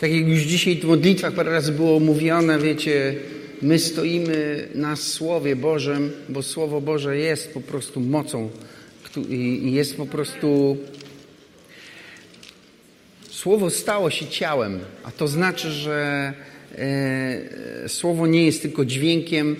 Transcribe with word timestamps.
Tak 0.00 0.12
jak 0.12 0.28
już 0.28 0.40
dzisiaj 0.40 0.76
w 0.76 0.84
modlitwach 0.84 1.32
parę 1.32 1.50
razy 1.50 1.72
było 1.72 2.00
mówione, 2.00 2.58
wiecie, 2.58 3.14
my 3.62 3.78
stoimy 3.78 4.68
na 4.74 4.96
Słowie 4.96 5.56
Bożym, 5.56 6.12
bo 6.28 6.42
Słowo 6.42 6.80
Boże 6.80 7.16
jest 7.16 7.54
po 7.54 7.60
prostu 7.60 8.00
mocą 8.00 8.50
i 9.28 9.72
jest 9.72 9.96
po 9.96 10.06
prostu. 10.06 10.76
Słowo 13.30 13.70
stało 13.70 14.10
się 14.10 14.26
ciałem, 14.26 14.80
a 15.04 15.10
to 15.10 15.28
znaczy, 15.28 15.70
że 15.70 16.32
e, 16.78 17.88
Słowo 17.88 18.26
nie 18.26 18.46
jest 18.46 18.62
tylko 18.62 18.84
dźwiękiem, 18.84 19.56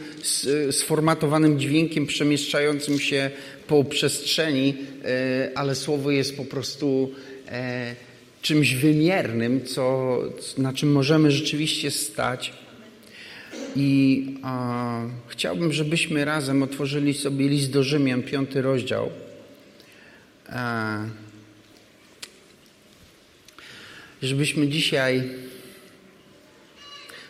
sformatowanym 0.70 1.58
dźwiękiem 1.58 2.06
przemieszczającym 2.06 2.98
się 2.98 3.30
po 3.66 3.84
przestrzeni, 3.84 4.76
e, 5.04 5.50
ale 5.54 5.74
Słowo 5.74 6.10
jest 6.10 6.36
po 6.36 6.44
prostu 6.44 7.10
e, 7.48 8.09
czymś 8.42 8.74
wymiernym, 8.74 9.64
co, 9.64 10.18
na 10.58 10.72
czym 10.72 10.92
możemy 10.92 11.30
rzeczywiście 11.30 11.90
stać. 11.90 12.52
I 13.76 14.26
a, 14.42 15.02
chciałbym, 15.28 15.72
żebyśmy 15.72 16.24
razem 16.24 16.62
otworzyli 16.62 17.14
sobie 17.14 17.48
list 17.48 17.70
do 17.70 17.82
Rzymian, 17.82 18.22
piąty 18.22 18.62
rozdział. 18.62 19.10
A, 20.48 20.98
żebyśmy 24.22 24.68
dzisiaj 24.68 25.22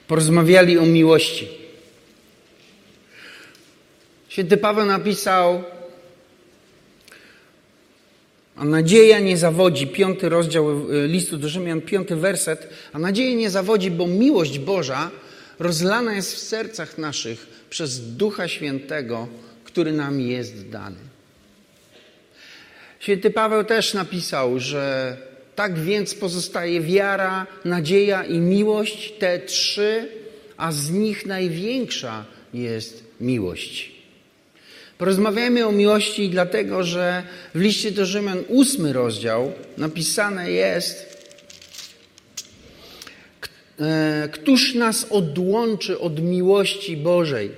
porozmawiali 0.06 0.78
o 0.78 0.86
miłości. 0.86 1.48
Święty 4.28 4.56
Paweł 4.56 4.86
napisał 4.86 5.64
a 8.60 8.64
nadzieja 8.64 9.20
nie 9.20 9.36
zawodzi, 9.36 9.86
piąty 9.86 10.28
rozdział 10.28 10.90
y, 10.90 11.08
listu 11.08 11.38
do 11.38 11.48
Rzymian, 11.48 11.80
piąty 11.80 12.16
werset. 12.16 12.68
A 12.92 12.98
nadzieja 12.98 13.36
nie 13.36 13.50
zawodzi, 13.50 13.90
bo 13.90 14.06
miłość 14.06 14.58
Boża 14.58 15.10
rozlana 15.58 16.14
jest 16.14 16.34
w 16.34 16.38
sercach 16.38 16.98
naszych 16.98 17.46
przez 17.70 18.16
Ducha 18.16 18.48
Świętego, 18.48 19.28
który 19.64 19.92
nam 19.92 20.20
jest 20.20 20.68
dany. 20.68 20.96
Święty 22.98 23.30
Paweł 23.30 23.64
też 23.64 23.94
napisał, 23.94 24.58
że 24.58 25.16
tak 25.54 25.78
więc 25.78 26.14
pozostaje 26.14 26.80
wiara, 26.80 27.46
nadzieja 27.64 28.24
i 28.24 28.38
miłość, 28.38 29.12
te 29.18 29.38
trzy, 29.38 30.08
a 30.56 30.72
z 30.72 30.90
nich 30.90 31.26
największa 31.26 32.24
jest 32.54 33.04
miłość. 33.20 33.99
Porozmawiajmy 35.00 35.66
o 35.66 35.72
miłości 35.72 36.28
dlatego, 36.28 36.84
że 36.84 37.22
w 37.54 37.60
liście 37.60 37.90
do 37.90 38.06
Rzymian, 38.06 38.38
ósmy 38.48 38.92
rozdział, 38.92 39.52
napisane 39.78 40.50
jest, 40.50 41.26
e, 43.80 44.28
Któż 44.32 44.74
nas 44.74 45.06
odłączy 45.10 45.98
od 45.98 46.22
miłości 46.22 46.96
Bożej? 46.96 47.50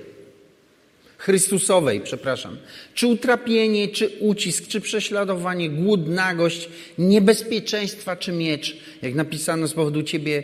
Chrystusowej, 1.17 2.01
przepraszam. 2.01 2.57
Czy 2.93 3.07
utrapienie, 3.07 3.87
czy 3.87 4.09
ucisk, 4.19 4.67
czy 4.67 4.81
prześladowanie, 4.81 5.69
głód, 5.69 6.07
nagość, 6.07 6.69
niebezpieczeństwa, 6.97 8.15
czy 8.15 8.31
miecz? 8.31 8.77
Jak 9.01 9.15
napisano 9.15 9.67
z 9.67 9.73
powodu 9.73 10.03
Ciebie, 10.03 10.43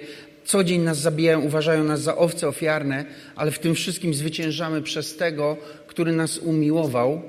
co 0.49 0.63
dzień 0.63 0.81
nas 0.81 0.97
zabijają, 0.97 1.41
uważają 1.41 1.83
nas 1.83 2.01
za 2.01 2.17
owce 2.17 2.47
ofiarne, 2.47 3.05
ale 3.35 3.51
w 3.51 3.59
tym 3.59 3.75
wszystkim 3.75 4.13
zwyciężamy 4.13 4.81
przez 4.81 5.15
tego, 5.15 5.57
który 5.87 6.11
nas 6.11 6.37
umiłował, 6.37 7.21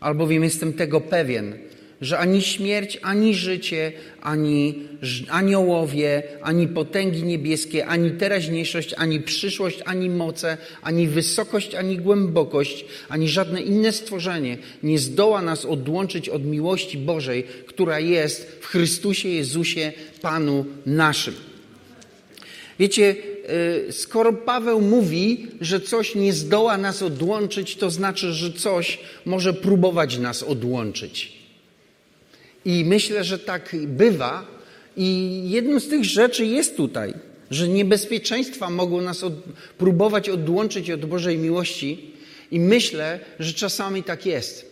albowiem 0.00 0.44
jestem 0.44 0.72
tego 0.72 1.00
pewien, 1.00 1.58
że 2.00 2.18
ani 2.18 2.42
śmierć, 2.42 2.98
ani 3.02 3.34
życie, 3.34 3.92
ani 4.22 4.88
aniołowie, 5.28 6.22
ani 6.42 6.68
potęgi 6.68 7.22
niebieskie, 7.22 7.86
ani 7.86 8.10
teraźniejszość, 8.10 8.94
ani 8.94 9.20
przyszłość, 9.20 9.82
ani 9.84 10.10
moce, 10.10 10.56
ani 10.82 11.06
wysokość, 11.06 11.74
ani 11.74 11.98
głębokość, 11.98 12.84
ani 13.08 13.28
żadne 13.28 13.60
inne 13.60 13.92
stworzenie 13.92 14.58
nie 14.82 14.98
zdoła 14.98 15.42
nas 15.42 15.64
odłączyć 15.64 16.28
od 16.28 16.44
miłości 16.44 16.98
Bożej, 16.98 17.44
która 17.66 18.00
jest 18.00 18.58
w 18.60 18.66
Chrystusie 18.66 19.28
Jezusie, 19.28 19.92
Panu 20.22 20.66
naszym. 20.86 21.49
Wiecie, 22.80 23.16
y, 23.88 23.92
skoro 23.92 24.32
Paweł 24.32 24.80
mówi, 24.80 25.46
że 25.60 25.80
coś 25.80 26.14
nie 26.14 26.32
zdoła 26.32 26.78
nas 26.78 27.02
odłączyć, 27.02 27.76
to 27.76 27.90
znaczy, 27.90 28.32
że 28.32 28.52
coś 28.52 28.98
może 29.24 29.52
próbować 29.52 30.18
nas 30.18 30.42
odłączyć. 30.42 31.32
I 32.64 32.84
myślę, 32.84 33.24
że 33.24 33.38
tak 33.38 33.76
bywa. 33.86 34.46
I 34.96 35.40
jedną 35.50 35.80
z 35.80 35.88
tych 35.88 36.04
rzeczy 36.04 36.46
jest 36.46 36.76
tutaj, 36.76 37.14
że 37.50 37.68
niebezpieczeństwa 37.68 38.70
mogą 38.70 39.00
nas 39.00 39.24
od, 39.24 39.34
próbować 39.78 40.28
odłączyć 40.28 40.90
od 40.90 41.06
Bożej 41.06 41.38
miłości. 41.38 42.10
I 42.50 42.60
myślę, 42.60 43.20
że 43.38 43.52
czasami 43.52 44.02
tak 44.02 44.26
jest. 44.26 44.70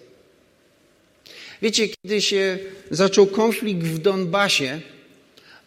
Wiecie, 1.62 1.88
kiedy 1.88 2.20
się 2.20 2.58
zaczął 2.90 3.26
konflikt 3.26 3.82
w 3.82 3.98
Donbasie, 3.98 4.80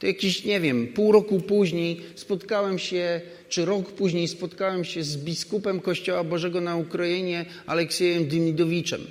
to 0.02 0.08
jakiś, 0.08 0.46
nie 0.46 0.60
wiem, 0.60 0.88
pół 0.88 1.12
roku 1.12 1.40
później 1.40 2.02
spotkałem 2.16 2.80
się, 2.80 3.22
czy 3.50 3.66
rok 3.66 3.92
później 3.92 4.28
spotkałem 4.28 4.86
się 4.86 5.04
z 5.04 5.18
biskupem 5.18 5.80
Kościoła 5.80 6.24
Bożego 6.24 6.62
na 6.62 6.76
Ukrainie, 6.76 7.46
Aleksiejem 7.66 8.28
Dymidowiczem. 8.28 9.02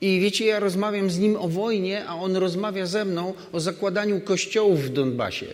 I 0.00 0.20
wiecie, 0.20 0.46
ja 0.46 0.60
rozmawiam 0.60 1.10
z 1.10 1.18
nim 1.18 1.36
o 1.36 1.48
wojnie, 1.48 2.04
a 2.04 2.14
on 2.14 2.36
rozmawia 2.36 2.86
ze 2.86 3.04
mną 3.04 3.34
o 3.52 3.60
zakładaniu 3.60 4.20
kościołów 4.20 4.82
w 4.82 4.88
Donbasie. 4.88 5.46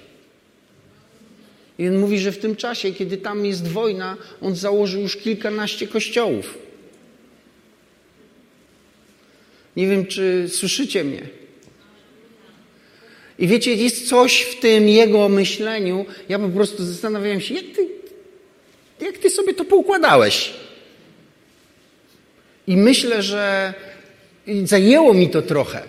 I 1.79 1.89
on 1.89 1.99
mówi, 1.99 2.19
że 2.19 2.33
w 2.33 2.39
tym 2.39 2.57
czasie, 2.57 2.93
kiedy 2.93 3.17
tam 3.17 3.47
jest 3.47 3.69
wojna, 3.69 4.17
on 4.41 4.57
założył 4.57 5.03
już 5.03 5.17
kilkanaście 5.17 5.89
kościołów. 5.89 6.59
Nie 9.77 9.87
wiem, 9.87 10.07
czy 10.07 10.49
słyszycie 10.49 11.05
mnie. 11.05 11.42
I 13.39 13.47
wiecie, 13.47 13.75
jest 13.75 14.09
coś 14.09 14.41
w 14.41 14.61
tym 14.61 14.89
jego 14.89 15.29
myśleniu. 15.29 16.07
Ja 16.29 16.39
po 16.39 16.49
prostu 16.49 16.85
zastanawiałem 16.85 17.41
się, 17.41 17.55
jak 17.55 17.65
ty, 17.65 17.89
jak 19.01 19.19
ty 19.19 19.31
sobie 19.31 19.55
to 19.55 19.65
poukładałeś. 19.65 20.51
I 22.67 22.77
myślę, 22.77 23.23
że 23.23 23.75
zajęło 24.65 25.15
mi 25.15 25.31
to 25.31 25.43
trochę. 25.43 25.83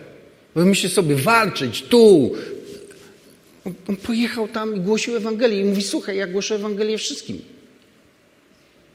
Bo 0.56 0.66
myślę 0.66 0.90
sobie, 0.90 1.16
walczyć 1.16 1.81
tu. 1.81 2.36
On 3.90 3.96
pojechał 3.96 4.48
tam 4.48 4.75
i 4.75 4.80
głosił 4.80 5.16
Ewangelię. 5.16 5.62
I 5.62 5.66
mówi, 5.66 5.84
słuchaj, 5.84 6.18
ja 6.18 6.28
głoszę 6.28 6.56
Ewangelię 6.56 6.98
wszystkim. 6.98 7.42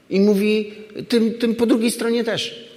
I 0.09 0.19
mówi, 0.19 0.73
tym, 1.07 1.33
tym 1.33 1.55
po 1.55 1.65
drugiej 1.65 1.91
stronie 1.91 2.23
też. 2.23 2.69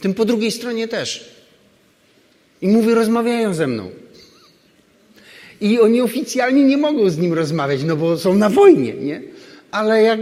Tym 0.00 0.14
po 0.14 0.24
drugiej 0.24 0.50
stronie 0.50 0.88
też. 0.88 1.33
I 2.64 2.68
mówi, 2.68 2.94
rozmawiają 2.94 3.54
ze 3.54 3.66
mną. 3.66 3.90
I 5.60 5.80
oni 5.80 6.00
oficjalnie 6.00 6.64
nie 6.64 6.76
mogą 6.76 7.10
z 7.10 7.18
nim 7.18 7.32
rozmawiać, 7.32 7.82
no 7.82 7.96
bo 7.96 8.18
są 8.18 8.34
na 8.34 8.48
wojnie, 8.48 8.94
nie? 8.94 9.22
Ale 9.70 10.02
jak. 10.02 10.20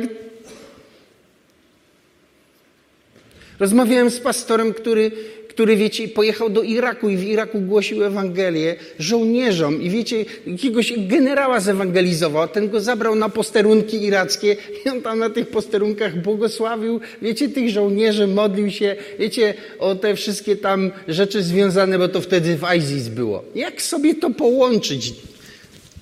Rozmawiałem 3.59 4.11
z 4.11 4.21
pastorem, 4.21 4.75
który 4.75 5.11
który, 5.53 5.77
wiecie, 5.77 6.09
pojechał 6.09 6.51
do 6.51 6.63
Iraku 6.63 7.09
i 7.09 7.17
w 7.17 7.25
Iraku 7.25 7.61
głosił 7.61 8.05
Ewangelię 8.05 8.75
żołnierzom. 8.99 9.83
I 9.83 9.91
wiecie, 9.91 10.25
jakiegoś 10.47 10.93
generała 10.99 11.61
zewangelizował, 11.61 12.49
ten 12.49 12.71
go 12.71 12.81
zabrał 12.81 13.15
na 13.15 13.29
posterunki 13.29 14.05
irackie 14.05 14.57
i 14.87 14.89
on 14.89 15.03
tam 15.03 15.19
na 15.19 15.31
tych 15.31 15.49
posterunkach 15.49 16.23
błogosławił, 16.23 17.01
wiecie, 17.23 17.49
tych 17.49 17.71
żołnierzy, 17.71 18.27
modlił 18.27 18.71
się, 18.71 18.97
wiecie, 19.19 19.55
o 19.79 19.95
te 19.95 20.17
wszystkie 20.17 20.57
tam 20.57 20.91
rzeczy 21.09 21.43
związane, 21.43 21.99
bo 21.99 22.09
to 22.09 22.21
wtedy 22.21 22.57
w 22.57 22.75
ISIS 22.77 23.09
było. 23.09 23.45
Jak 23.55 23.83
sobie 23.83 24.15
to 24.15 24.31
połączyć? 24.31 25.15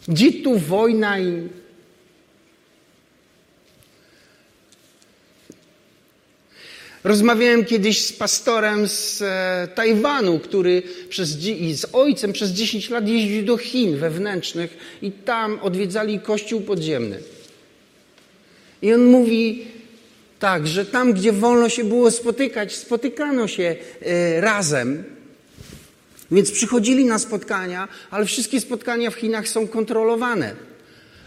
Gdzie 0.09 0.33
tu 0.33 0.59
wojna 0.59 1.21
i 1.21 1.49
Rozmawiałem 7.05 7.65
kiedyś 7.65 8.05
z 8.05 8.13
pastorem 8.13 8.89
z 8.89 9.23
e, 9.23 9.69
Tajwanu, 9.75 10.39
który 10.39 10.83
przez, 11.09 11.29
z 11.75 11.87
ojcem 11.93 12.33
przez 12.33 12.51
10 12.51 12.91
lat 12.91 13.09
jeździł 13.09 13.45
do 13.45 13.57
Chin 13.57 13.97
wewnętrznych 13.97 14.77
i 15.03 15.13
tam 15.13 15.59
odwiedzali 15.63 16.21
kościół 16.21 16.61
podziemny. 16.61 17.21
I 18.83 18.93
on 18.93 19.05
mówi 19.05 19.65
tak, 20.39 20.67
że 20.67 20.87
tam, 20.87 21.13
gdzie 21.13 21.33
wolno 21.33 21.69
się 21.69 21.85
było 21.85 22.11
spotykać, 22.11 22.77
spotykano 22.77 23.49
się 23.49 23.77
e, 24.01 24.41
razem. 24.41 25.05
Więc 26.31 26.51
przychodzili 26.51 27.05
na 27.05 27.19
spotkania, 27.19 27.89
ale 28.11 28.27
wszystkie 28.27 28.61
spotkania 28.61 29.11
w 29.11 29.15
Chinach 29.15 29.49
są 29.49 29.69
kontrolowane. 29.69 30.70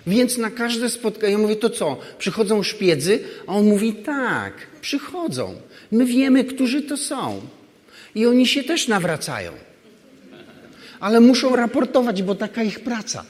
Więc 0.08 0.38
na 0.38 0.52
każde 0.52 0.90
spotkanie, 0.90 1.34
ja 1.34 1.40
mówię, 1.40 1.56
to 1.56 1.70
co? 1.70 1.98
Przychodzą 2.18 2.64
szpiedzy? 2.64 3.24
A 3.48 3.54
on 3.54 3.66
mówi, 3.66 3.94
tak, 3.94 4.54
przychodzą. 4.82 5.62
My 5.92 6.06
wiemy, 6.06 6.44
którzy 6.44 6.82
to 6.82 6.98
są. 6.98 7.42
I 8.16 8.26
oni 8.26 8.48
się 8.48 8.64
też 8.64 8.88
nawracają. 8.88 9.52
Ale 11.00 11.20
muszą 11.20 11.56
raportować, 11.56 12.24
bo 12.24 12.36
taka 12.36 12.64
ich 12.64 12.80
praca. 12.80 13.26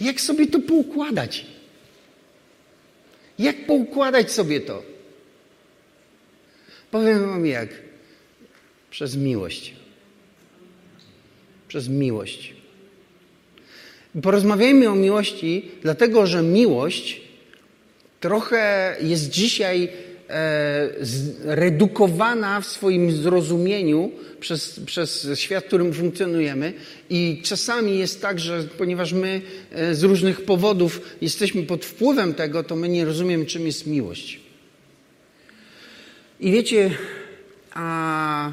Jak 0.00 0.20
sobie 0.20 0.46
to 0.46 0.60
poukładać? 0.60 1.46
Jak 3.38 3.66
poukładać 3.66 4.32
sobie 4.32 4.60
to? 4.60 4.82
Powiem 6.90 7.26
Wam 7.26 7.46
jak. 7.46 7.68
Przez 8.90 9.16
miłość. 9.16 9.74
Przez 11.68 11.88
miłość. 11.88 12.59
Porozmawiajmy 14.22 14.88
o 14.88 14.94
miłości, 14.94 15.70
dlatego 15.82 16.26
że 16.26 16.42
miłość 16.42 17.20
trochę 18.20 18.96
jest 19.02 19.30
dzisiaj 19.30 19.88
e, 20.28 20.88
redukowana 21.44 22.60
w 22.60 22.66
swoim 22.66 23.12
zrozumieniu 23.12 24.10
przez, 24.40 24.80
przez 24.86 25.28
świat, 25.34 25.64
w 25.64 25.66
którym 25.66 25.92
funkcjonujemy. 25.92 26.72
I 27.10 27.40
czasami 27.44 27.98
jest 27.98 28.22
tak, 28.22 28.40
że 28.40 28.64
ponieważ 28.78 29.12
my 29.12 29.40
e, 29.72 29.94
z 29.94 30.02
różnych 30.02 30.40
powodów 30.40 31.00
jesteśmy 31.20 31.62
pod 31.62 31.84
wpływem 31.84 32.34
tego, 32.34 32.64
to 32.64 32.76
my 32.76 32.88
nie 32.88 33.04
rozumiemy, 33.04 33.46
czym 33.46 33.66
jest 33.66 33.86
miłość. 33.86 34.40
I 36.40 36.52
wiecie, 36.52 36.90
a 37.72 38.52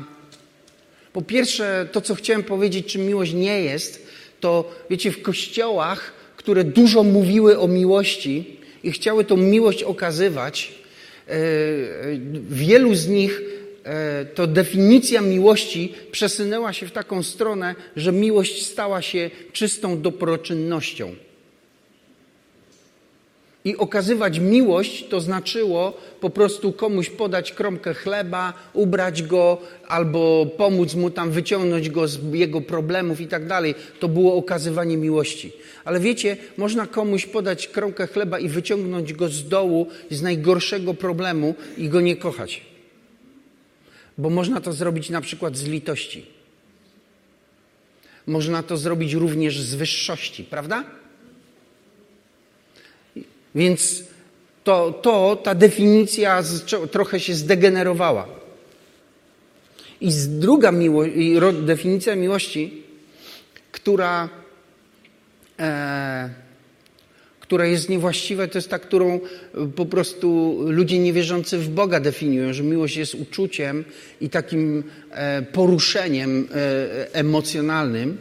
po 1.14 1.22
pierwsze, 1.22 1.88
to 1.92 2.02
co 2.02 2.16
chciałem 2.16 2.44
powiedzieć, 2.44 2.86
czym 2.86 3.06
miłość 3.06 3.34
nie 3.34 3.62
jest, 3.62 4.07
to 4.40 4.72
wiecie, 4.90 5.12
w 5.12 5.22
kościołach, 5.22 6.14
które 6.38 6.64
dużo 6.64 7.04
mówiły 7.04 7.60
o 7.60 7.68
miłości 7.68 8.58
i 8.84 8.92
chciały 8.92 9.26
tą 9.26 9.38
miłość 9.38 9.84
okazywać, 9.84 10.72
e, 11.28 11.34
wielu 12.50 12.96
z 12.96 13.08
nich 13.08 13.42
e, 13.84 14.26
to 14.26 14.48
definicja 14.48 15.22
miłości 15.22 15.94
przesunęła 16.12 16.74
się 16.74 16.88
w 16.88 16.92
taką 16.92 17.24
stronę, 17.24 17.76
że 17.96 18.12
miłość 18.12 18.66
stała 18.66 19.02
się 19.02 19.30
czystą 19.54 20.02
dobroczynnością. 20.02 21.16
I 23.68 23.78
okazywać 23.78 24.40
miłość 24.40 25.08
to 25.10 25.22
znaczyło 25.22 25.98
po 26.20 26.30
prostu 26.30 26.74
komuś 26.74 27.10
podać 27.10 27.52
kromkę 27.52 27.94
chleba, 27.94 28.54
ubrać 28.74 29.24
go 29.24 29.58
albo 29.88 30.46
pomóc 30.46 30.96
mu 30.96 31.10
tam 31.10 31.32
wyciągnąć 31.32 31.90
go 31.90 32.08
z 32.08 32.20
jego 32.34 32.62
problemów 32.62 33.22
i 33.22 33.28
tak 33.28 33.48
dalej. 33.48 33.76
To 34.00 34.08
było 34.08 34.36
okazywanie 34.36 34.98
miłości. 34.98 35.52
Ale 35.86 36.00
wiecie, 36.00 36.38
można 36.58 36.88
komuś 36.88 37.26
podać 37.26 37.68
kromkę 37.68 38.08
chleba 38.08 38.40
i 38.40 38.50
wyciągnąć 38.50 39.14
go 39.14 39.30
z 39.30 39.48
dołu 39.48 39.88
z 40.12 40.22
najgorszego 40.22 40.94
problemu 40.94 41.56
i 41.78 41.90
go 41.90 42.02
nie 42.02 42.16
kochać. 42.16 42.62
Bo 44.18 44.30
można 44.30 44.62
to 44.62 44.74
zrobić 44.74 45.10
na 45.10 45.22
przykład 45.22 45.58
z 45.58 45.64
litości. 45.64 46.26
Można 48.28 48.64
to 48.64 48.78
zrobić 48.78 49.14
również 49.14 49.62
z 49.62 49.76
wyższości, 49.76 50.44
prawda? 50.44 50.84
Więc 53.58 54.04
to, 54.64 54.92
to 55.02 55.36
ta 55.44 55.56
definicja 55.56 56.42
z, 56.42 56.92
trochę 56.92 57.20
się 57.20 57.34
zdegenerowała. 57.34 58.28
I 60.02 60.10
druga 60.28 60.74
definicja 61.64 62.16
miłości, 62.16 62.84
która, 63.72 64.30
e, 65.60 66.30
która 67.40 67.66
jest 67.66 67.90
niewłaściwa, 67.90 68.48
to 68.48 68.58
jest 68.58 68.70
ta, 68.70 68.80
którą 68.80 69.20
po 69.76 69.86
prostu 69.86 70.58
ludzie 70.68 71.00
niewierzący 71.00 71.58
w 71.58 71.70
Boga 71.70 72.00
definiują, 72.00 72.54
że 72.54 72.64
miłość 72.64 72.98
jest 72.98 73.16
uczuciem 73.16 73.86
i 74.22 74.30
takim 74.30 74.84
e, 75.12 75.42
poruszeniem 75.42 76.48
e, 76.52 77.14
emocjonalnym. 77.14 78.18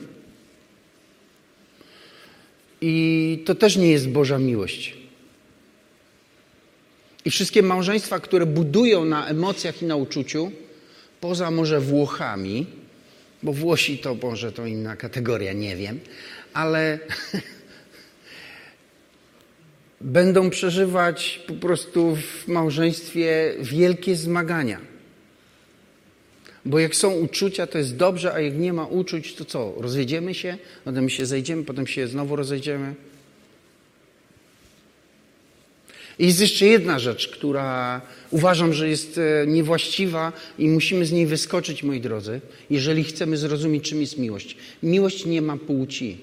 I 2.81 3.43
to 3.45 3.55
też 3.55 3.77
nie 3.77 3.91
jest 3.91 4.09
Boża 4.09 4.39
miłość. 4.39 5.06
I 7.27 7.31
wszystkie 7.31 7.63
małżeństwa, 7.63 8.21
które 8.21 8.47
budują 8.47 9.05
na 9.05 9.27
emocjach 9.27 9.83
i 9.83 9.87
na 9.87 9.97
uczuciu, 9.97 10.53
poza 11.21 11.51
może 11.51 11.81
Włochami, 11.81 12.67
bo 13.43 13.53
Włosi 13.53 13.99
to 13.99 14.15
może 14.15 14.53
to 14.53 14.67
inna 14.67 14.97
kategoria, 14.97 15.53
nie 15.53 15.77
wiem, 15.77 16.01
ale 16.53 16.99
będą 20.01 20.51
przeżywać 20.51 21.41
po 21.47 21.55
prostu 21.55 22.17
w 22.17 22.49
małżeństwie 22.49 23.55
wielkie 23.61 24.17
zmagania. 24.17 24.81
Bo 26.65 26.79
jak 26.79 26.97
są 26.97 27.11
uczucia, 27.11 27.67
to 27.67 27.79
jest 27.79 27.97
dobrze, 27.97 28.33
a 28.33 28.41
jak 28.41 28.59
nie 28.59 28.73
ma 28.73 28.87
uczuć, 28.87 29.35
to 29.35 29.45
co? 29.45 29.75
Rozejdziemy 29.77 30.35
się, 30.35 30.59
potem 30.85 31.09
się 31.09 31.27
zejdziemy, 31.27 31.65
potem 31.65 31.87
się 31.87 32.09
znowu 32.09 32.37
rozejdziemy. 32.37 32.95
I 36.19 36.27
jest 36.27 36.41
jeszcze 36.41 36.67
jedna 36.67 36.99
rzecz, 36.99 37.29
która 37.29 38.01
uważam, 38.31 38.73
że 38.73 38.89
jest 38.89 39.19
e, 39.19 39.47
niewłaściwa 39.47 40.33
i 40.59 40.69
musimy 40.69 41.07
z 41.07 41.13
niej 41.13 41.27
wyskoczyć, 41.27 41.83
moi 41.83 42.01
drodzy, 42.01 42.41
jeżeli 42.71 43.05
chcemy 43.05 43.37
zrozumieć, 43.37 43.85
czym 43.85 44.01
jest 44.01 44.19
miłość. 44.19 44.57
Miłość 44.83 45.27
nie 45.27 45.43
ma 45.43 45.57
płci, 45.57 46.19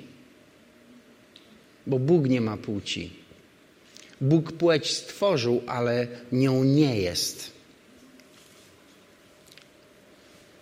bo 1.88 2.00
Bóg 2.00 2.28
nie 2.28 2.42
ma 2.42 2.58
płci. 2.58 3.10
Bóg 4.22 4.52
płeć 4.52 4.92
stworzył, 4.92 5.64
ale 5.68 6.08
nią 6.32 6.64
nie 6.64 7.00
jest. 7.00 7.52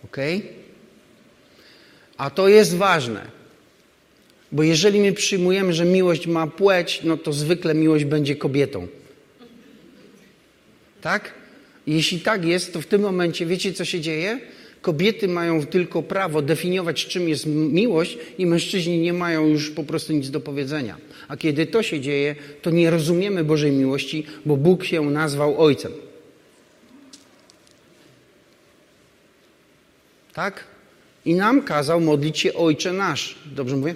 Ok? 0.04 0.16
A 2.16 2.30
to 2.30 2.48
jest 2.48 2.76
ważne. 2.76 3.26
Bo 4.52 4.62
jeżeli 4.62 5.00
my 5.00 5.12
przyjmujemy, 5.12 5.72
że 5.72 5.84
miłość 5.84 6.26
ma 6.26 6.46
płeć, 6.46 7.00
no 7.04 7.16
to 7.16 7.32
zwykle 7.32 7.74
miłość 7.74 8.04
będzie 8.04 8.36
kobietą. 8.36 8.86
Tak? 11.02 11.32
Jeśli 11.86 12.20
tak 12.20 12.44
jest, 12.44 12.72
to 12.72 12.80
w 12.80 12.86
tym 12.86 13.02
momencie 13.02 13.46
wiecie, 13.46 13.72
co 13.72 13.84
się 13.84 14.00
dzieje? 14.00 14.40
Kobiety 14.82 15.28
mają 15.28 15.66
tylko 15.66 16.02
prawo 16.02 16.42
definiować, 16.42 17.06
czym 17.06 17.28
jest 17.28 17.46
miłość, 17.46 18.18
i 18.38 18.46
mężczyźni 18.46 18.98
nie 18.98 19.12
mają 19.12 19.46
już 19.46 19.70
po 19.70 19.84
prostu 19.84 20.12
nic 20.12 20.30
do 20.30 20.40
powiedzenia. 20.40 20.96
A 21.28 21.36
kiedy 21.36 21.66
to 21.66 21.82
się 21.82 22.00
dzieje, 22.00 22.36
to 22.62 22.70
nie 22.70 22.90
rozumiemy 22.90 23.44
Bożej 23.44 23.72
miłości, 23.72 24.26
bo 24.46 24.56
Bóg 24.56 24.84
się 24.84 25.02
nazwał 25.02 25.60
Ojcem. 25.62 25.92
Tak? 30.32 30.64
I 31.24 31.34
nam 31.34 31.62
kazał 31.62 32.00
modlić 32.00 32.38
się 32.38 32.54
Ojcze 32.54 32.92
nasz. 32.92 33.38
Dobrze 33.46 33.76
mówię? 33.76 33.94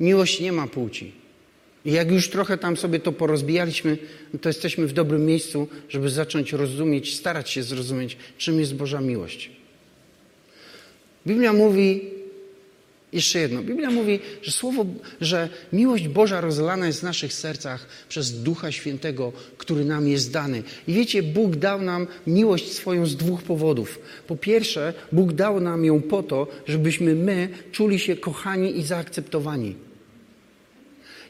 Miłość 0.00 0.40
nie 0.40 0.52
ma 0.52 0.66
płci. 0.66 1.21
Jak 1.84 2.10
już 2.10 2.28
trochę 2.28 2.58
tam 2.58 2.76
sobie 2.76 3.00
to 3.00 3.12
porozbijaliśmy, 3.12 3.98
to 4.40 4.48
jesteśmy 4.48 4.86
w 4.86 4.92
dobrym 4.92 5.26
miejscu, 5.26 5.68
żeby 5.88 6.10
zacząć 6.10 6.52
rozumieć, 6.52 7.14
starać 7.16 7.50
się 7.50 7.62
zrozumieć, 7.62 8.16
czym 8.38 8.60
jest 8.60 8.74
Boża 8.74 9.00
miłość. 9.00 9.50
Biblia 11.26 11.52
mówi, 11.52 12.00
jeszcze 13.12 13.38
jedno, 13.38 13.62
Biblia 13.62 13.90
mówi, 13.90 14.20
że 14.42 14.52
słowo, 14.52 14.86
że 15.20 15.48
miłość 15.72 16.08
Boża 16.08 16.40
rozlana 16.40 16.86
jest 16.86 17.00
w 17.00 17.02
naszych 17.02 17.32
sercach 17.32 17.86
przez 18.08 18.42
Ducha 18.42 18.72
Świętego, 18.72 19.32
który 19.58 19.84
nam 19.84 20.08
jest 20.08 20.32
dany. 20.32 20.62
I 20.88 20.92
wiecie, 20.92 21.22
Bóg 21.22 21.56
dał 21.56 21.82
nam 21.82 22.06
miłość 22.26 22.72
swoją 22.72 23.06
z 23.06 23.16
dwóch 23.16 23.42
powodów. 23.42 23.98
Po 24.26 24.36
pierwsze, 24.36 24.94
Bóg 25.12 25.32
dał 25.32 25.60
nam 25.60 25.84
ją 25.84 26.02
po 26.02 26.22
to, 26.22 26.46
żebyśmy 26.66 27.14
my 27.14 27.48
czuli 27.72 27.98
się 27.98 28.16
kochani 28.16 28.78
i 28.78 28.82
zaakceptowani. 28.82 29.74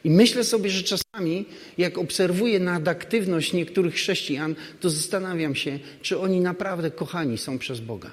I 0.03 0.09
myślę 0.09 0.43
sobie, 0.43 0.69
że 0.69 0.83
czasami, 0.83 1.45
jak 1.77 1.97
obserwuję 1.97 2.59
nadaktywność 2.59 3.53
niektórych 3.53 3.93
chrześcijan, 3.93 4.55
to 4.79 4.89
zastanawiam 4.89 5.55
się, 5.55 5.79
czy 6.01 6.19
oni 6.19 6.39
naprawdę 6.39 6.91
kochani 6.91 7.37
są 7.37 7.59
przez 7.59 7.79
Boga. 7.79 8.11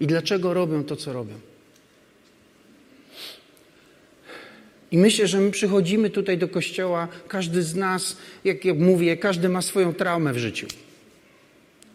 I 0.00 0.06
dlaczego 0.06 0.54
robią 0.54 0.84
to, 0.84 0.96
co 0.96 1.12
robią. 1.12 1.34
I 4.90 4.98
myślę, 4.98 5.26
że 5.26 5.40
my 5.40 5.50
przychodzimy 5.50 6.10
tutaj 6.10 6.38
do 6.38 6.48
kościoła, 6.48 7.08
każdy 7.28 7.62
z 7.62 7.74
nas, 7.74 8.16
jak 8.44 8.64
ja 8.64 8.74
mówię, 8.74 9.16
każdy 9.16 9.48
ma 9.48 9.62
swoją 9.62 9.94
traumę 9.94 10.32
w 10.32 10.38
życiu. 10.38 10.66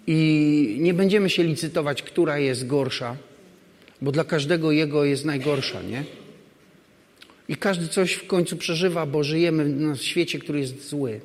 I 0.08 0.78
nie 0.80 0.94
będziemy 0.94 1.30
się 1.30 1.44
licytować, 1.44 2.04
która 2.04 2.40
jest 2.40 2.68
gorsza, 2.68 3.18
bo 4.02 4.12
dla 4.12 4.24
każdego 4.24 4.72
jego 4.72 5.06
jest 5.06 5.26
najgorsza, 5.26 5.82
nie? 5.82 6.04
I 7.50 7.56
każdy 7.56 7.88
coś 7.88 8.14
w 8.14 8.28
końcu 8.28 8.58
przeżywa, 8.58 9.06
bo 9.06 9.24
żyjemy 9.24 9.70
na 9.70 9.96
świecie, 9.96 10.40
który 10.40 10.60
jest 10.60 10.90
zły. 10.90 11.22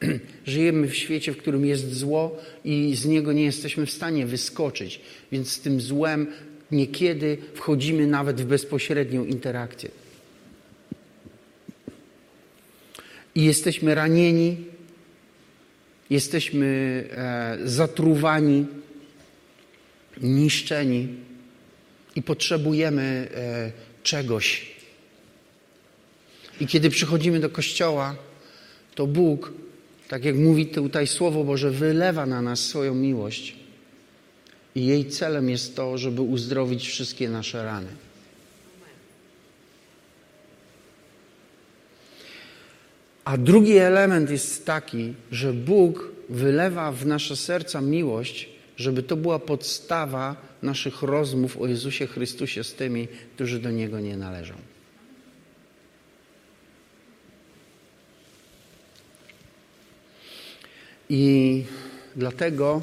żyjemy 0.46 0.88
w 0.88 0.96
świecie, 0.96 1.32
w 1.32 1.36
którym 1.36 1.66
jest 1.66 1.94
zło 1.94 2.38
i 2.64 2.96
z 2.96 3.06
niego 3.06 3.32
nie 3.32 3.44
jesteśmy 3.44 3.86
w 3.86 3.90
stanie 3.90 4.26
wyskoczyć. 4.26 5.00
Więc 5.32 5.50
z 5.50 5.60
tym 5.60 5.80
złem 5.80 6.26
niekiedy 6.70 7.38
wchodzimy 7.54 8.06
nawet 8.06 8.40
w 8.40 8.44
bezpośrednią 8.44 9.24
interakcję. 9.24 9.90
I 13.34 13.44
jesteśmy 13.44 13.94
ranieni, 13.94 14.56
jesteśmy 16.10 16.66
e, 17.10 17.58
zatruwani, 17.64 18.66
niszczeni. 20.22 21.08
i 22.16 22.22
potrzebujemy 22.22 23.28
e, 23.34 23.72
czegoś. 24.02 24.73
I 26.60 26.66
kiedy 26.66 26.90
przychodzimy 26.90 27.40
do 27.40 27.50
kościoła, 27.50 28.16
to 28.94 29.06
Bóg, 29.06 29.52
tak 30.08 30.24
jak 30.24 30.36
mówi 30.36 30.66
tutaj 30.66 31.06
Słowo 31.06 31.44
Boże, 31.44 31.70
wylewa 31.70 32.26
na 32.26 32.42
nas 32.42 32.60
swoją 32.60 32.94
miłość. 32.94 33.56
I 34.74 34.86
jej 34.86 35.06
celem 35.06 35.50
jest 35.50 35.76
to, 35.76 35.98
żeby 35.98 36.22
uzdrowić 36.22 36.88
wszystkie 36.88 37.28
nasze 37.28 37.64
rany. 37.64 37.88
A 43.24 43.36
drugi 43.36 43.76
element 43.76 44.30
jest 44.30 44.66
taki, 44.66 45.14
że 45.32 45.52
Bóg 45.52 46.12
wylewa 46.28 46.92
w 46.92 47.06
nasze 47.06 47.36
serca 47.36 47.80
miłość, 47.80 48.48
żeby 48.76 49.02
to 49.02 49.16
była 49.16 49.38
podstawa 49.38 50.36
naszych 50.62 51.02
rozmów 51.02 51.60
o 51.60 51.66
Jezusie 51.66 52.06
Chrystusie 52.06 52.64
z 52.64 52.74
tymi, 52.74 53.08
którzy 53.34 53.58
do 53.58 53.70
Niego 53.70 54.00
nie 54.00 54.16
należą. 54.16 54.54
I 61.14 61.64
dlatego 62.16 62.82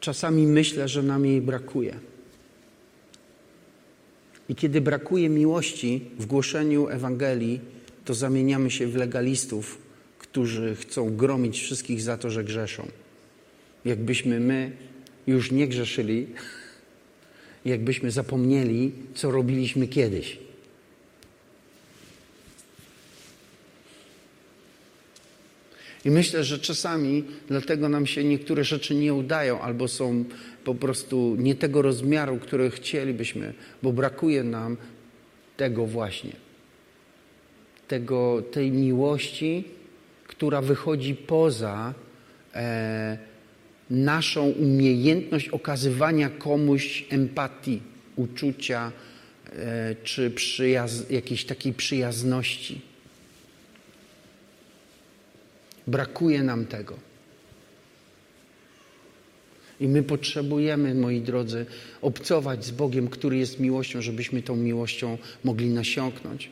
czasami 0.00 0.46
myślę, 0.46 0.88
że 0.88 1.02
nam 1.02 1.26
jej 1.26 1.40
brakuje. 1.40 1.94
I 4.48 4.54
kiedy 4.54 4.80
brakuje 4.80 5.28
miłości 5.28 6.04
w 6.18 6.26
głoszeniu 6.26 6.88
Ewangelii, 6.88 7.60
to 8.04 8.14
zamieniamy 8.14 8.70
się 8.70 8.86
w 8.86 8.96
legalistów, 8.96 9.78
którzy 10.18 10.76
chcą 10.76 11.16
gromić 11.16 11.60
wszystkich 11.60 12.02
za 12.02 12.18
to, 12.18 12.30
że 12.30 12.44
grzeszą. 12.44 12.88
Jakbyśmy 13.84 14.40
my 14.40 14.72
już 15.26 15.52
nie 15.52 15.68
grzeszyli, 15.68 16.26
jakbyśmy 17.64 18.10
zapomnieli, 18.10 18.92
co 19.14 19.30
robiliśmy 19.30 19.88
kiedyś. 19.88 20.38
I 26.06 26.10
myślę, 26.10 26.44
że 26.44 26.58
czasami 26.58 27.24
dlatego 27.48 27.88
nam 27.88 28.06
się 28.06 28.24
niektóre 28.24 28.64
rzeczy 28.64 28.94
nie 28.94 29.14
udają 29.14 29.60
albo 29.60 29.88
są 29.88 30.24
po 30.64 30.74
prostu 30.74 31.36
nie 31.38 31.54
tego 31.54 31.82
rozmiaru, 31.82 32.38
które 32.38 32.70
chcielibyśmy, 32.70 33.54
bo 33.82 33.92
brakuje 33.92 34.44
nam 34.44 34.76
tego 35.56 35.86
właśnie. 35.86 36.32
Tego, 37.88 38.42
tej 38.50 38.70
miłości, 38.70 39.64
która 40.26 40.60
wychodzi 40.62 41.14
poza 41.14 41.94
e, 42.54 43.18
naszą 43.90 44.44
umiejętność 44.44 45.48
okazywania 45.48 46.30
komuś 46.30 47.04
empatii, 47.10 47.82
uczucia 48.16 48.92
e, 49.52 49.96
czy 50.04 50.30
przyjaz 50.30 51.10
jakiejś 51.10 51.44
takiej 51.44 51.72
przyjazności. 51.72 52.80
Brakuje 55.86 56.42
nam 56.42 56.66
tego. 56.66 56.94
I 59.80 59.88
my 59.88 60.02
potrzebujemy, 60.02 60.94
moi 60.94 61.20
drodzy, 61.20 61.66
obcować 62.02 62.64
z 62.64 62.70
Bogiem, 62.70 63.08
który 63.08 63.36
jest 63.36 63.60
miłością, 63.60 64.02
żebyśmy 64.02 64.42
tą 64.42 64.56
miłością 64.56 65.18
mogli 65.44 65.68
nasiąknąć. 65.68 66.50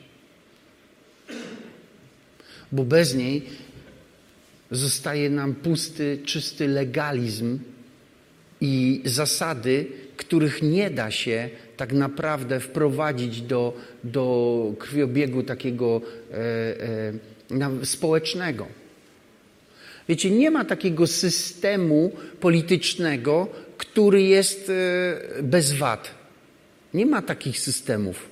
Bo 2.72 2.84
bez 2.84 3.14
niej 3.14 3.42
zostaje 4.70 5.30
nam 5.30 5.54
pusty, 5.54 6.18
czysty 6.24 6.68
legalizm 6.68 7.58
i 8.60 9.02
zasady, 9.04 9.86
których 10.16 10.62
nie 10.62 10.90
da 10.90 11.10
się 11.10 11.50
tak 11.76 11.92
naprawdę 11.92 12.60
wprowadzić 12.60 13.42
do, 13.42 13.76
do 14.04 14.74
krwiobiegu 14.78 15.42
takiego 15.42 16.00
e, 16.32 16.36
e, 17.80 17.86
społecznego. 17.86 18.83
Wiecie, 20.08 20.30
nie 20.30 20.50
ma 20.50 20.64
takiego 20.64 21.06
systemu 21.06 22.12
politycznego, 22.40 23.48
który 23.78 24.22
jest 24.22 24.70
e, 24.70 25.42
bez 25.42 25.72
wad. 25.72 26.10
Nie 26.94 27.06
ma 27.06 27.22
takich 27.22 27.60
systemów. 27.60 28.28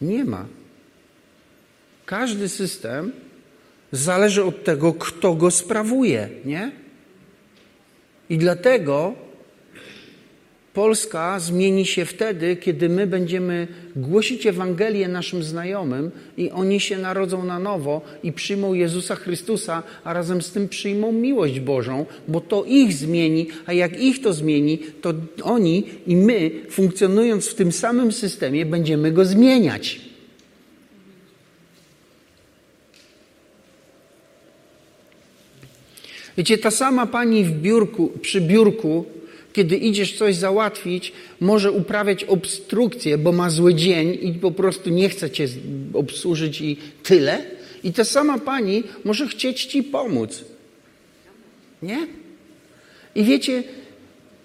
Nie 0.00 0.24
ma. 0.24 0.46
Każdy 2.06 2.48
system 2.48 3.12
zależy 3.92 4.44
od 4.44 4.64
tego, 4.64 4.92
kto 4.92 5.34
go 5.34 5.50
sprawuje, 5.50 6.28
nie? 6.44 6.72
I 8.30 8.38
dlatego 8.38 9.14
Polska 10.74 11.40
zmieni 11.40 11.86
się 11.86 12.04
wtedy, 12.04 12.56
kiedy 12.56 12.88
my 12.88 13.06
będziemy 13.06 13.68
głosić 13.96 14.46
Ewangelię 14.46 15.08
naszym 15.08 15.42
znajomym 15.42 16.10
i 16.36 16.50
oni 16.50 16.80
się 16.80 16.98
narodzą 16.98 17.44
na 17.44 17.58
nowo 17.58 18.02
i 18.22 18.32
przyjmą 18.32 18.74
Jezusa 18.74 19.14
Chrystusa, 19.14 19.82
a 20.04 20.12
razem 20.12 20.42
z 20.42 20.50
tym 20.50 20.68
przyjmą 20.68 21.12
miłość 21.12 21.60
Bożą, 21.60 22.06
bo 22.28 22.40
to 22.40 22.64
ich 22.64 22.92
zmieni, 22.92 23.46
a 23.66 23.72
jak 23.72 24.00
ich 24.00 24.22
to 24.22 24.32
zmieni, 24.32 24.78
to 24.78 25.14
oni 25.42 25.84
i 26.06 26.16
my, 26.16 26.50
funkcjonując 26.70 27.48
w 27.48 27.54
tym 27.54 27.72
samym 27.72 28.12
systemie, 28.12 28.66
będziemy 28.66 29.12
go 29.12 29.24
zmieniać. 29.24 30.00
Wiecie, 36.36 36.58
ta 36.58 36.70
sama 36.70 37.06
pani 37.06 37.44
w 37.44 37.50
biurku, 37.50 38.12
przy 38.22 38.40
biurku, 38.40 39.04
kiedy 39.54 39.76
idziesz 39.76 40.18
coś 40.18 40.36
załatwić, 40.36 41.12
może 41.40 41.72
uprawiać 41.72 42.24
obstrukcję, 42.24 43.18
bo 43.18 43.32
ma 43.32 43.50
zły 43.50 43.74
dzień 43.74 44.18
i 44.22 44.32
po 44.32 44.50
prostu 44.50 44.90
nie 44.90 45.08
chce 45.08 45.30
cię 45.30 45.46
obsłużyć 45.92 46.60
i 46.60 46.76
tyle. 47.02 47.42
I 47.84 47.92
ta 47.92 48.04
sama 48.04 48.38
pani 48.38 48.82
może 49.04 49.28
chcieć 49.28 49.64
ci 49.64 49.82
pomóc. 49.82 50.44
Nie? 51.82 52.06
I 53.14 53.24
wiecie, 53.24 53.62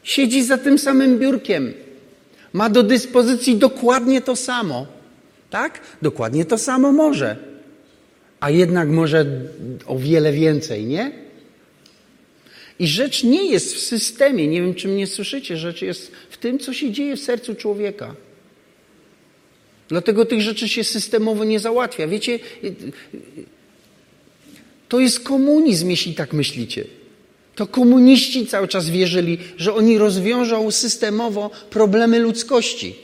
siedzi 0.04 0.44
za 0.44 0.58
tym 0.58 0.78
samym 0.78 1.20
biurkiem. 1.20 1.74
Ma 2.54 2.70
do 2.70 2.84
dyspozycji 2.84 3.56
dokładnie 3.56 4.22
to 4.22 4.36
samo. 4.36 4.88
Tak? 5.50 5.82
Dokładnie 6.01 6.46
to 6.46 6.58
samo 6.58 6.92
może. 6.92 7.38
A 8.39 8.50
jednak 8.50 8.89
może 8.89 9.25
o 9.86 9.98
wiele 9.98 10.32
więcej, 10.32 10.86
nie? 10.86 11.29
I 12.80 12.88
rzecz 12.88 13.24
nie 13.24 13.46
jest 13.46 13.76
w 13.76 13.80
systemie, 13.80 14.48
nie 14.48 14.62
wiem 14.62 14.76
czy 14.76 14.88
mnie 14.88 15.08
słyszycie, 15.08 15.58
rzecz 15.58 15.82
jest 15.82 16.12
w 16.30 16.38
tym, 16.38 16.60
co 16.60 16.74
się 16.74 16.92
dzieje 16.92 17.16
w 17.16 17.20
sercu 17.20 17.56
człowieka. 17.56 18.16
Dlatego 19.88 20.26
tych 20.26 20.42
rzeczy 20.42 20.70
się 20.70 20.84
systemowo 20.84 21.44
nie 21.44 21.60
załatwia. 21.60 22.08
Wiecie, 22.08 22.40
to 24.90 25.00
jest 25.00 25.20
komunizm, 25.20 25.90
jeśli 25.90 26.14
tak 26.14 26.34
myślicie. 26.34 26.84
To 27.56 27.68
komuniści 27.68 28.48
cały 28.48 28.68
czas 28.68 28.90
wierzyli, 28.90 29.38
że 29.58 29.74
oni 29.74 29.98
rozwiążą 29.98 30.72
systemowo 30.72 31.52
problemy 31.70 32.20
ludzkości. 32.20 32.96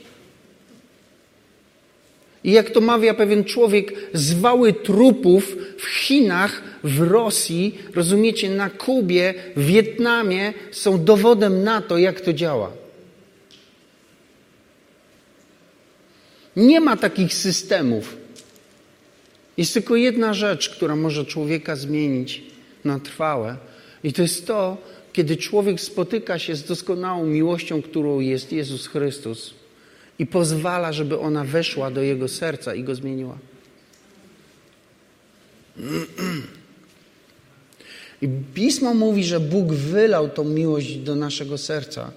I 2.44 2.52
jak 2.52 2.70
to 2.70 2.80
mawia 2.80 3.14
pewien 3.14 3.44
człowiek, 3.44 3.92
zwały 4.12 4.72
trupów 4.72 5.56
w 5.78 5.84
Chinach, 5.86 6.62
w 6.86 7.00
Rosji, 7.00 7.78
rozumiecie, 7.94 8.50
na 8.50 8.70
Kubie, 8.70 9.34
w 9.56 9.66
Wietnamie 9.66 10.52
są 10.70 11.04
dowodem 11.04 11.64
na 11.64 11.82
to, 11.82 11.98
jak 11.98 12.20
to 12.20 12.32
działa. 12.32 12.72
Nie 16.56 16.80
ma 16.80 16.96
takich 16.96 17.34
systemów. 17.34 18.16
Jest 19.56 19.74
tylko 19.74 19.96
jedna 19.96 20.34
rzecz, 20.34 20.70
która 20.70 20.96
może 20.96 21.24
człowieka 21.24 21.76
zmienić 21.76 22.42
na 22.84 23.00
trwałe, 23.00 23.56
i 24.04 24.12
to 24.12 24.22
jest 24.22 24.46
to, 24.46 24.76
kiedy 25.12 25.36
człowiek 25.36 25.80
spotyka 25.80 26.38
się 26.38 26.56
z 26.56 26.64
doskonałą 26.64 27.26
miłością, 27.26 27.82
którą 27.82 28.20
jest 28.20 28.52
Jezus 28.52 28.86
Chrystus 28.86 29.54
i 30.18 30.26
pozwala, 30.26 30.92
żeby 30.92 31.18
ona 31.18 31.44
weszła 31.44 31.90
do 31.90 32.02
jego 32.02 32.28
serca 32.28 32.74
i 32.74 32.82
go 32.82 32.94
zmieniła. 32.94 33.38
I 38.26 38.28
pismo 38.54 38.94
mówi, 38.94 39.24
że 39.24 39.40
Bóg 39.40 39.72
wylał 39.72 40.28
tą 40.28 40.44
miłość 40.44 40.96
do 40.96 41.14
naszego 41.14 41.58
serca, 41.58 42.10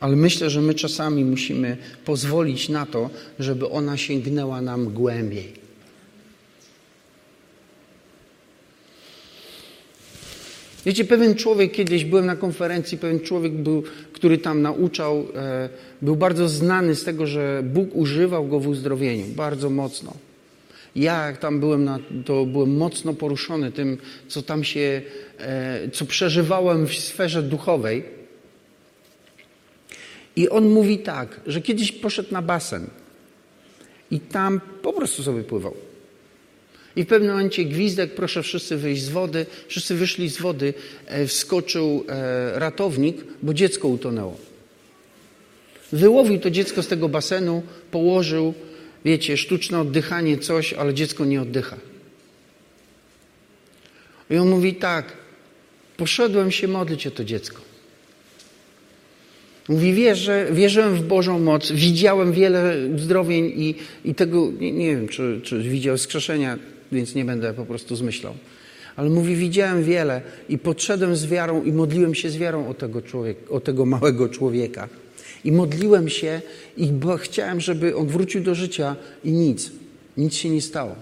ale 0.00 0.16
myślę, 0.16 0.50
że 0.50 0.60
my 0.60 0.74
czasami 0.74 1.24
musimy 1.24 1.76
pozwolić 2.04 2.68
na 2.68 2.86
to, 2.86 3.10
żeby 3.38 3.68
ona 3.68 3.96
sięgnęła 3.96 4.60
nam 4.60 4.92
głębiej. 4.92 5.52
Wiecie, 10.86 11.04
pewien 11.04 11.34
człowiek, 11.34 11.72
kiedyś 11.72 12.04
byłem 12.04 12.26
na 12.26 12.36
konferencji, 12.36 12.98
pewien 12.98 13.20
człowiek, 13.20 13.52
był, 13.52 13.82
który 14.12 14.38
tam 14.38 14.62
nauczał, 14.62 15.26
e, 15.36 15.68
był 16.02 16.16
bardzo 16.16 16.48
znany 16.48 16.94
z 16.94 17.04
tego, 17.04 17.26
że 17.26 17.62
Bóg 17.64 17.96
używał 17.96 18.48
go 18.48 18.60
w 18.60 18.68
uzdrowieniu, 18.68 19.26
bardzo 19.26 19.70
mocno. 19.70 20.29
Ja, 20.96 21.26
jak 21.26 21.38
tam 21.38 21.60
byłem, 21.60 21.84
na, 21.84 21.98
to 22.24 22.46
byłem 22.46 22.76
mocno 22.76 23.14
poruszony 23.14 23.72
tym, 23.72 23.98
co 24.28 24.42
tam 24.42 24.64
się, 24.64 25.02
e, 25.38 25.88
co 25.92 26.06
przeżywałem 26.06 26.86
w 26.86 26.94
sferze 26.94 27.42
duchowej. 27.42 28.04
I 30.36 30.48
on 30.48 30.68
mówi 30.68 30.98
tak, 30.98 31.40
że 31.46 31.60
kiedyś 31.60 31.92
poszedł 31.92 32.32
na 32.32 32.42
basen 32.42 32.86
i 34.10 34.20
tam 34.20 34.60
po 34.82 34.92
prostu 34.92 35.22
sobie 35.22 35.42
pływał. 35.42 35.74
I 36.96 37.04
w 37.04 37.06
pewnym 37.06 37.30
momencie 37.30 37.64
gwizdek, 37.64 38.14
proszę 38.14 38.42
wszyscy 38.42 38.76
wyjść 38.76 39.02
z 39.02 39.08
wody. 39.08 39.46
Wszyscy 39.68 39.94
wyszli 39.94 40.28
z 40.28 40.38
wody, 40.38 40.74
e, 41.06 41.26
wskoczył 41.26 42.04
e, 42.08 42.58
ratownik, 42.58 43.16
bo 43.42 43.54
dziecko 43.54 43.88
utonęło. 43.88 44.36
Wyłowił 45.92 46.38
to 46.38 46.50
dziecko 46.50 46.82
z 46.82 46.88
tego 46.88 47.08
basenu, 47.08 47.62
położył, 47.90 48.54
wiecie, 49.04 49.36
sztuczne 49.36 49.80
oddychanie, 49.80 50.38
coś, 50.38 50.72
ale 50.72 50.94
dziecko 50.94 51.24
nie 51.24 51.42
oddycha. 51.42 51.76
I 54.30 54.36
on 54.36 54.48
mówi 54.48 54.74
tak, 54.74 55.12
poszedłem 55.96 56.50
się 56.50 56.68
modlić 56.68 57.06
o 57.06 57.10
to 57.10 57.24
dziecko. 57.24 57.60
Mówi, 59.68 59.92
wierzę, 59.92 60.46
wierzyłem 60.52 60.94
w 60.94 61.02
Bożą 61.02 61.38
moc, 61.38 61.72
widziałem 61.72 62.32
wiele 62.32 62.76
uzdrowień 62.94 63.52
i, 63.56 63.74
i 64.04 64.14
tego, 64.14 64.52
nie, 64.60 64.72
nie 64.72 64.96
wiem, 64.96 65.08
czy, 65.08 65.40
czy 65.42 65.62
widział 65.62 65.98
skrzeszenia, 65.98 66.58
więc 66.92 67.14
nie 67.14 67.24
będę 67.24 67.54
po 67.54 67.66
prostu 67.66 67.96
zmyślał. 67.96 68.34
Ale 68.96 69.10
mówi, 69.10 69.36
widziałem 69.36 69.84
wiele 69.84 70.22
i 70.48 70.58
podszedłem 70.58 71.16
z 71.16 71.26
wiarą 71.26 71.62
i 71.64 71.72
modliłem 71.72 72.14
się 72.14 72.30
z 72.30 72.36
wiarą 72.36 72.68
o 72.68 72.74
tego, 72.74 73.02
człowieka, 73.02 73.40
o 73.50 73.60
tego 73.60 73.86
małego 73.86 74.28
człowieka. 74.28 74.88
I 75.44 75.52
modliłem 75.52 76.08
się 76.08 76.40
i 76.76 76.90
chciałem, 77.18 77.60
żeby 77.60 77.96
on 77.96 78.06
wrócił 78.06 78.42
do 78.42 78.54
życia 78.54 78.96
i 79.24 79.32
nic, 79.32 79.70
nic 80.16 80.34
się 80.34 80.50
nie 80.50 80.62
stało. 80.62 80.94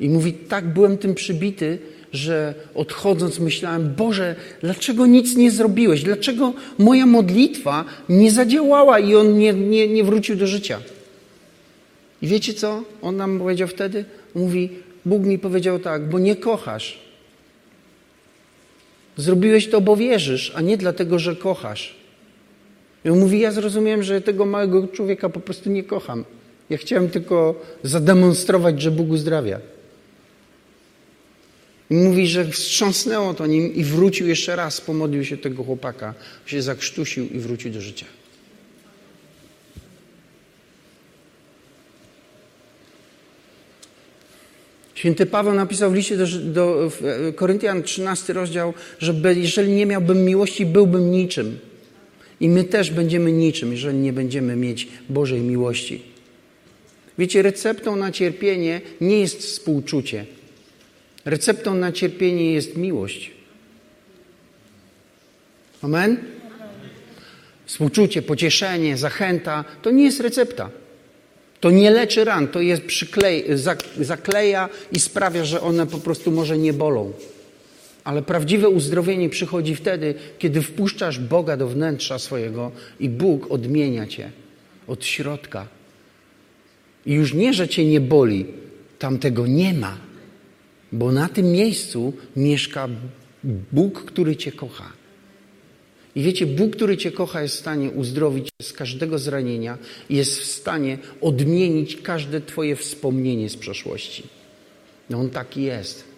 I 0.00 0.08
mówi, 0.08 0.32
tak 0.32 0.72
byłem 0.72 0.98
tym 0.98 1.14
przybity, 1.14 1.78
że 2.12 2.54
odchodząc 2.74 3.38
myślałem, 3.38 3.94
Boże, 3.96 4.36
dlaczego 4.60 5.06
nic 5.06 5.36
nie 5.36 5.50
zrobiłeś? 5.50 6.02
Dlaczego 6.02 6.52
moja 6.78 7.06
modlitwa 7.06 7.84
nie 8.08 8.30
zadziałała 8.30 8.98
i 8.98 9.14
on 9.14 9.38
nie, 9.38 9.52
nie, 9.52 9.88
nie 9.88 10.04
wrócił 10.04 10.36
do 10.36 10.46
życia? 10.46 10.80
I 12.22 12.26
wiecie 12.26 12.54
co? 12.54 12.84
On 13.02 13.16
nam 13.16 13.38
powiedział 13.38 13.68
wtedy? 13.68 14.04
Mówi, 14.34 14.70
Bóg 15.04 15.22
mi 15.22 15.38
powiedział 15.38 15.78
tak, 15.78 16.08
bo 16.08 16.18
nie 16.18 16.36
kochasz. 16.36 16.98
Zrobiłeś 19.16 19.68
to, 19.68 19.80
bo 19.80 19.96
wierzysz, 19.96 20.52
a 20.54 20.60
nie 20.60 20.76
dlatego, 20.76 21.18
że 21.18 21.36
kochasz. 21.36 21.99
I 23.04 23.10
on 23.10 23.18
mówi, 23.18 23.40
ja 23.40 23.52
zrozumiałem, 23.52 24.02
że 24.02 24.20
tego 24.20 24.46
małego 24.46 24.88
człowieka 24.88 25.28
po 25.28 25.40
prostu 25.40 25.70
nie 25.70 25.84
kocham. 25.84 26.24
Ja 26.70 26.78
chciałem 26.78 27.08
tylko 27.08 27.60
zademonstrować, 27.82 28.82
że 28.82 28.90
Bóg 28.90 29.10
uzdrawia. 29.10 29.60
I 31.90 31.94
mówi, 31.94 32.28
że 32.28 32.44
wstrząsnęło 32.44 33.34
to 33.34 33.46
nim 33.46 33.74
i 33.74 33.84
wrócił 33.84 34.28
jeszcze 34.28 34.56
raz, 34.56 34.80
pomodlił 34.80 35.24
się 35.24 35.36
tego 35.36 35.64
chłopaka, 35.64 36.14
się 36.46 36.62
zakrztusił 36.62 37.28
i 37.28 37.38
wrócił 37.38 37.72
do 37.72 37.80
życia. 37.80 38.06
Święty 44.94 45.26
Paweł 45.26 45.54
napisał 45.54 45.90
w 45.90 45.94
liście 45.94 46.16
do, 46.16 46.26
do 46.44 46.90
Koryntian 47.36 47.82
13 47.82 48.32
rozdział, 48.32 48.74
że 48.98 49.14
jeżeli 49.34 49.72
nie 49.72 49.86
miałbym 49.86 50.24
miłości, 50.24 50.66
byłbym 50.66 51.10
niczym. 51.10 51.58
I 52.40 52.48
my 52.48 52.64
też 52.64 52.90
będziemy 52.90 53.32
niczym, 53.32 53.72
jeżeli 53.72 53.98
nie 53.98 54.12
będziemy 54.12 54.56
mieć 54.56 54.88
Bożej 55.08 55.40
miłości. 55.40 56.02
Wiecie, 57.18 57.42
receptą 57.42 57.96
na 57.96 58.12
cierpienie 58.12 58.80
nie 59.00 59.20
jest 59.20 59.38
współczucie. 59.38 60.26
Receptą 61.24 61.74
na 61.74 61.92
cierpienie 61.92 62.52
jest 62.52 62.76
miłość. 62.76 63.30
Amen? 65.82 66.16
Współczucie, 67.66 68.22
pocieszenie, 68.22 68.96
zachęta 68.96 69.64
to 69.82 69.90
nie 69.90 70.04
jest 70.04 70.20
recepta. 70.20 70.70
To 71.60 71.70
nie 71.70 71.90
leczy 71.90 72.24
ran, 72.24 72.48
to 72.48 72.60
jest 72.60 72.82
przyklej, 72.82 73.44
zakleja 74.00 74.68
i 74.92 75.00
sprawia, 75.00 75.44
że 75.44 75.60
one 75.60 75.86
po 75.86 75.98
prostu 75.98 76.30
może 76.30 76.58
nie 76.58 76.72
bolą. 76.72 77.12
Ale 78.04 78.22
prawdziwe 78.22 78.68
uzdrowienie 78.68 79.28
przychodzi 79.28 79.74
wtedy, 79.74 80.14
kiedy 80.38 80.62
wpuszczasz 80.62 81.18
Boga 81.18 81.56
do 81.56 81.68
wnętrza 81.68 82.18
swojego 82.18 82.72
i 83.00 83.08
Bóg 83.08 83.50
odmienia 83.50 84.06
cię 84.06 84.30
od 84.86 85.04
środka. 85.04 85.68
I 87.06 87.12
już 87.12 87.34
nie, 87.34 87.54
że 87.54 87.68
cię 87.68 87.84
nie 87.84 88.00
boli, 88.00 88.46
tam 88.98 89.18
tego 89.18 89.46
nie 89.46 89.74
ma, 89.74 89.96
bo 90.92 91.12
na 91.12 91.28
tym 91.28 91.52
miejscu 91.52 92.12
mieszka 92.36 92.88
Bóg, 93.72 94.04
który 94.04 94.36
cię 94.36 94.52
kocha. 94.52 95.00
I 96.14 96.22
wiecie, 96.22 96.46
Bóg, 96.46 96.76
który 96.76 96.96
Cię 96.96 97.12
kocha, 97.12 97.42
jest 97.42 97.56
w 97.56 97.58
stanie 97.58 97.90
uzdrowić 97.90 98.48
z 98.62 98.72
każdego 98.72 99.18
zranienia 99.18 99.78
jest 100.10 100.40
w 100.40 100.44
stanie 100.44 100.98
odmienić 101.20 101.96
każde 101.96 102.40
Twoje 102.40 102.76
wspomnienie 102.76 103.50
z 103.50 103.56
przeszłości. 103.56 104.22
No 105.10 105.18
On 105.20 105.30
taki 105.30 105.62
jest. 105.62 106.09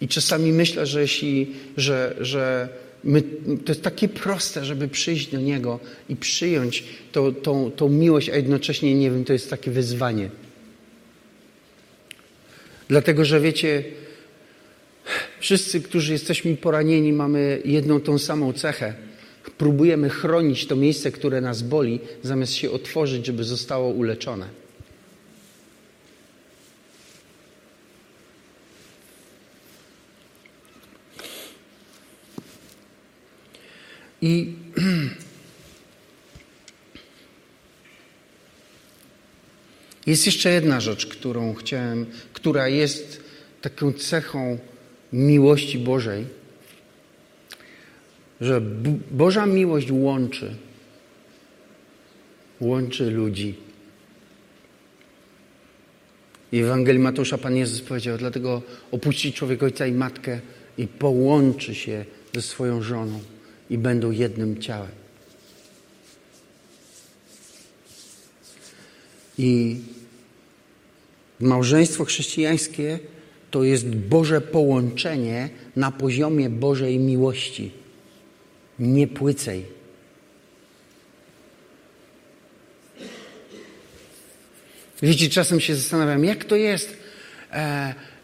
I 0.00 0.08
czasami 0.08 0.52
myślę, 0.52 0.86
że 0.86 1.00
jeśli, 1.00 1.54
że, 1.76 2.16
że 2.20 2.68
my, 3.04 3.22
to 3.64 3.72
jest 3.72 3.82
takie 3.82 4.08
proste, 4.08 4.64
żeby 4.64 4.88
przyjść 4.88 5.26
do 5.26 5.40
Niego 5.40 5.80
i 6.08 6.16
przyjąć 6.16 6.84
to, 7.12 7.32
tą, 7.32 7.70
tą 7.70 7.88
miłość, 7.88 8.28
a 8.28 8.36
jednocześnie, 8.36 8.94
nie 8.94 9.10
wiem, 9.10 9.24
to 9.24 9.32
jest 9.32 9.50
takie 9.50 9.70
wyzwanie. 9.70 10.30
Dlatego, 12.88 13.24
że 13.24 13.40
wiecie, 13.40 13.84
Wszyscy, 15.40 15.80
którzy 15.80 16.12
jesteśmy 16.12 16.56
poranieni, 16.56 17.12
mamy 17.12 17.62
jedną 17.64 18.00
tą 18.00 18.18
samą 18.18 18.52
cechę. 18.52 18.94
Próbujemy 19.58 20.08
chronić 20.08 20.66
to 20.66 20.76
miejsce, 20.76 21.12
które 21.12 21.40
nas 21.40 21.62
boli, 21.62 22.00
zamiast 22.22 22.52
się 22.52 22.70
otworzyć, 22.70 23.26
żeby 23.26 23.44
zostało 23.44 23.88
uleczone. 23.88 24.48
I 34.22 34.52
jest 40.06 40.26
jeszcze 40.26 40.50
jedna 40.50 40.80
rzecz, 40.80 41.06
którą 41.06 41.54
chciałem, 41.54 42.06
która 42.32 42.68
jest 42.68 43.20
taką 43.62 43.92
cechą 43.92 44.58
miłości 45.12 45.78
Bożej, 45.78 46.26
że 48.40 48.60
Boża 49.10 49.46
miłość 49.46 49.90
łączy. 49.90 50.54
Łączy 52.60 53.10
ludzi. 53.10 53.54
I 56.52 56.62
w 56.62 56.64
Ewangelii 56.64 57.02
Mateusza 57.02 57.38
Pan 57.38 57.56
Jezus 57.56 57.80
powiedział, 57.80 58.18
dlatego 58.18 58.62
opuści 58.90 59.32
człowiek 59.32 59.62
ojca 59.62 59.86
i 59.86 59.92
matkę 59.92 60.40
i 60.78 60.86
połączy 60.86 61.74
się 61.74 62.04
ze 62.34 62.42
swoją 62.42 62.82
żoną 62.82 63.20
i 63.70 63.78
będą 63.78 64.10
jednym 64.10 64.60
ciałem. 64.60 64.90
I 69.38 69.76
małżeństwo 71.40 72.04
chrześcijańskie 72.04 72.98
to 73.50 73.64
jest 73.64 73.88
Boże 73.88 74.40
połączenie 74.40 75.48
na 75.76 75.90
poziomie 75.90 76.50
Bożej 76.50 76.98
miłości, 76.98 77.70
nie 78.78 79.06
płycej. 79.06 79.64
Wiecie, 85.02 85.28
czasem 85.28 85.60
się 85.60 85.74
zastanawiam, 85.74 86.24
jak 86.24 86.44
to 86.44 86.56
jest, 86.56 86.96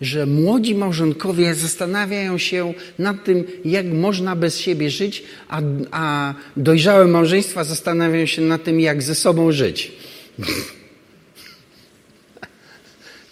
że 0.01 0.27
młodzi 0.27 0.75
małżonkowie 0.75 1.55
zastanawiają 1.55 2.39
się 2.39 2.75
nad 2.99 3.25
tym, 3.25 3.45
jak 3.65 3.87
można 3.87 4.37
bez 4.37 4.59
siebie 4.59 4.91
żyć, 4.91 5.23
a, 5.49 5.61
a 5.91 6.35
dojrzałe 6.57 7.07
małżeństwa 7.07 7.65
zastanawiają 7.65 8.27
się 8.27 8.43
nad 8.43 8.65
tym, 8.65 8.81
jak 8.81 9.03
ze 9.03 9.15
sobą 9.15 9.53
żyć. 9.53 9.93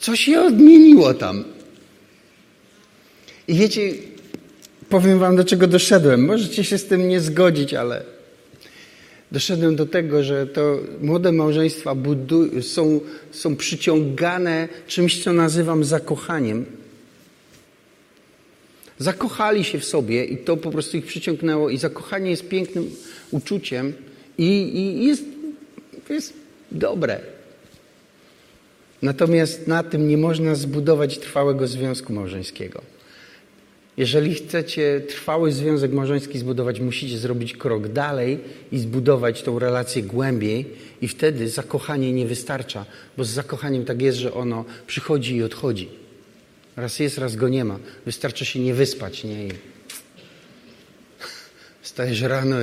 Co 0.01 0.17
się 0.17 0.41
odmieniło 0.41 1.15
tam? 1.15 1.45
I 3.49 3.55
wiecie, 3.55 3.93
powiem 4.89 5.19
wam, 5.19 5.37
do 5.37 5.45
czego 5.45 5.67
doszedłem. 5.67 6.25
Możecie 6.25 6.65
się 6.65 6.79
z 6.79 6.87
tym 6.87 7.09
nie 7.09 7.21
zgodzić, 7.21 7.75
ale 7.75 8.14
doszedłem 9.35 9.77
do 9.77 9.87
tego, 9.87 10.23
że 10.23 10.47
to 10.47 10.79
młode 11.01 11.33
małżeństwa 11.33 11.95
są, 12.63 13.01
są 13.31 13.57
przyciągane 13.57 14.69
czymś, 14.87 15.25
co 15.25 15.33
nazywam 15.33 15.85
zakochaniem. 15.85 16.65
Zakochali 18.99 19.65
się 19.65 19.79
w 19.79 19.85
sobie 19.85 20.25
i 20.25 20.37
to 20.37 20.57
po 20.57 20.71
prostu 20.71 20.97
ich 20.97 21.07
przyciągnęło. 21.07 21.71
I 21.71 21.79
zakochanie 21.79 22.31
jest 22.31 22.49
pięknym 22.49 22.91
uczuciem 23.31 23.93
i, 24.39 24.51
i 24.79 25.07
jest, 25.07 25.25
jest 26.11 26.35
dobre. 26.73 27.21
Natomiast 29.03 29.67
na 29.67 29.83
tym 29.83 30.09
nie 30.09 30.17
można 30.17 30.55
zbudować 30.55 31.19
trwałego 31.19 31.67
związku 31.67 32.13
małżeńskiego. 32.13 32.94
Jeżeli 33.97 34.35
chcecie 34.35 35.03
trwały 35.09 35.53
związek 35.53 35.93
małżeński 35.93 36.39
zbudować, 36.39 36.81
musicie 36.81 37.19
zrobić 37.19 37.57
krok 37.57 37.89
dalej 37.89 38.39
i 38.73 38.79
zbudować 38.79 39.43
tą 39.43 39.59
relację 39.59 40.03
głębiej, 40.03 40.67
i 41.05 41.09
wtedy 41.09 41.49
zakochanie 41.49 42.13
nie 42.13 42.27
wystarcza, 42.27 42.87
bo 43.17 43.25
z 43.25 43.31
zakochaniem 43.31 43.85
tak 43.85 44.03
jest, 44.03 44.19
że 44.19 44.35
ono 44.35 44.65
przychodzi 44.87 45.37
i 45.37 45.43
odchodzi. 45.43 45.89
Raz 46.77 46.99
jest, 46.99 47.19
raz 47.19 47.37
go 47.37 47.49
nie 47.49 47.65
ma. 47.65 47.79
Wystarczy 48.07 48.45
się 48.45 48.61
nie 48.61 48.75
wyspać, 48.75 49.25
nie? 49.25 49.47
I 49.47 49.51
stajesz 51.83 52.21
rano 52.21 52.57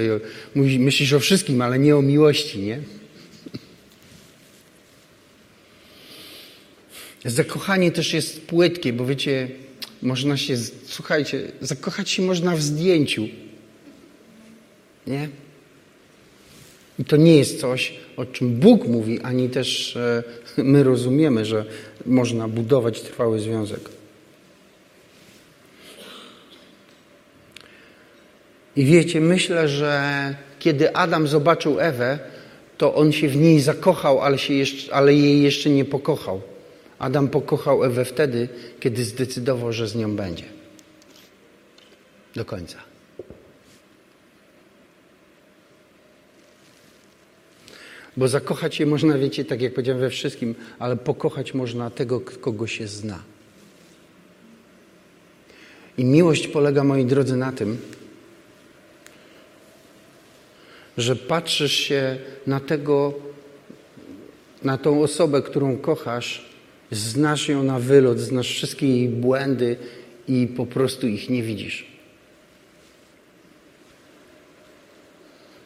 i 0.55 0.79
myślisz 0.79 1.13
o 1.13 1.19
wszystkim, 1.19 1.61
ale 1.61 1.79
nie 1.79 1.97
o 1.97 2.01
miłości, 2.01 2.59
nie? 2.59 2.79
Zakochanie 7.25 7.91
też 7.91 8.13
jest 8.13 8.41
płytkie, 8.41 8.93
bo 8.93 9.05
wiecie, 9.05 9.47
można 10.01 10.37
się, 10.37 10.57
słuchajcie, 10.85 11.51
zakochać 11.61 12.09
się 12.09 12.21
można 12.21 12.55
w 12.55 12.61
zdjęciu. 12.61 13.27
Nie? 15.07 15.29
I 16.99 17.05
to 17.05 17.17
nie 17.17 17.37
jest 17.37 17.59
coś, 17.59 17.93
o 18.17 18.25
czym 18.25 18.55
Bóg 18.55 18.87
mówi, 18.87 19.19
ani 19.19 19.49
też 19.49 19.97
e, 19.97 20.23
my 20.57 20.83
rozumiemy, 20.83 21.45
że 21.45 21.65
można 22.05 22.47
budować 22.47 23.01
trwały 23.01 23.39
związek. 23.39 23.89
I 28.75 28.85
wiecie, 28.85 29.21
myślę, 29.21 29.67
że 29.67 30.35
kiedy 30.59 30.95
Adam 30.95 31.27
zobaczył 31.27 31.79
Ewę, 31.79 32.19
to 32.77 32.95
on 32.95 33.11
się 33.11 33.27
w 33.27 33.35
niej 33.35 33.59
zakochał, 33.59 34.21
ale, 34.21 34.37
się 34.37 34.53
jeszcze, 34.53 34.93
ale 34.93 35.13
jej 35.13 35.41
jeszcze 35.41 35.69
nie 35.69 35.85
pokochał. 35.85 36.41
Adam 37.01 37.27
pokochał 37.27 37.83
Ewę 37.83 38.05
wtedy, 38.05 38.49
kiedy 38.79 39.05
zdecydował, 39.05 39.73
że 39.73 39.87
z 39.87 39.95
nią 39.95 40.15
będzie. 40.15 40.43
Do 42.35 42.45
końca. 42.45 42.77
Bo 48.17 48.27
zakochać 48.27 48.75
się 48.75 48.85
można, 48.85 49.17
wiecie, 49.17 49.45
tak 49.45 49.61
jak 49.61 49.73
powiedziałem 49.73 50.01
we 50.01 50.09
wszystkim, 50.09 50.55
ale 50.79 50.97
pokochać 50.97 51.53
można 51.53 51.89
tego, 51.89 52.21
kogo 52.21 52.67
się 52.67 52.87
zna. 52.87 53.19
I 55.97 56.05
miłość 56.05 56.47
polega, 56.47 56.83
moi 56.83 57.05
drodzy, 57.05 57.35
na 57.35 57.51
tym, 57.51 57.77
że 60.97 61.15
patrzysz 61.15 61.73
się 61.73 62.17
na 62.47 62.59
tego, 62.59 63.13
na 64.63 64.77
tą 64.77 65.03
osobę, 65.03 65.41
którą 65.41 65.77
kochasz, 65.77 66.50
znasz 66.91 67.49
ją 67.49 67.63
na 67.63 67.79
wylot, 67.79 68.19
znasz 68.19 68.49
wszystkie 68.49 68.87
jej 68.87 69.09
błędy 69.09 69.75
i 70.27 70.47
po 70.47 70.65
prostu 70.65 71.07
ich 71.07 71.29
nie 71.29 71.43
widzisz. 71.43 71.85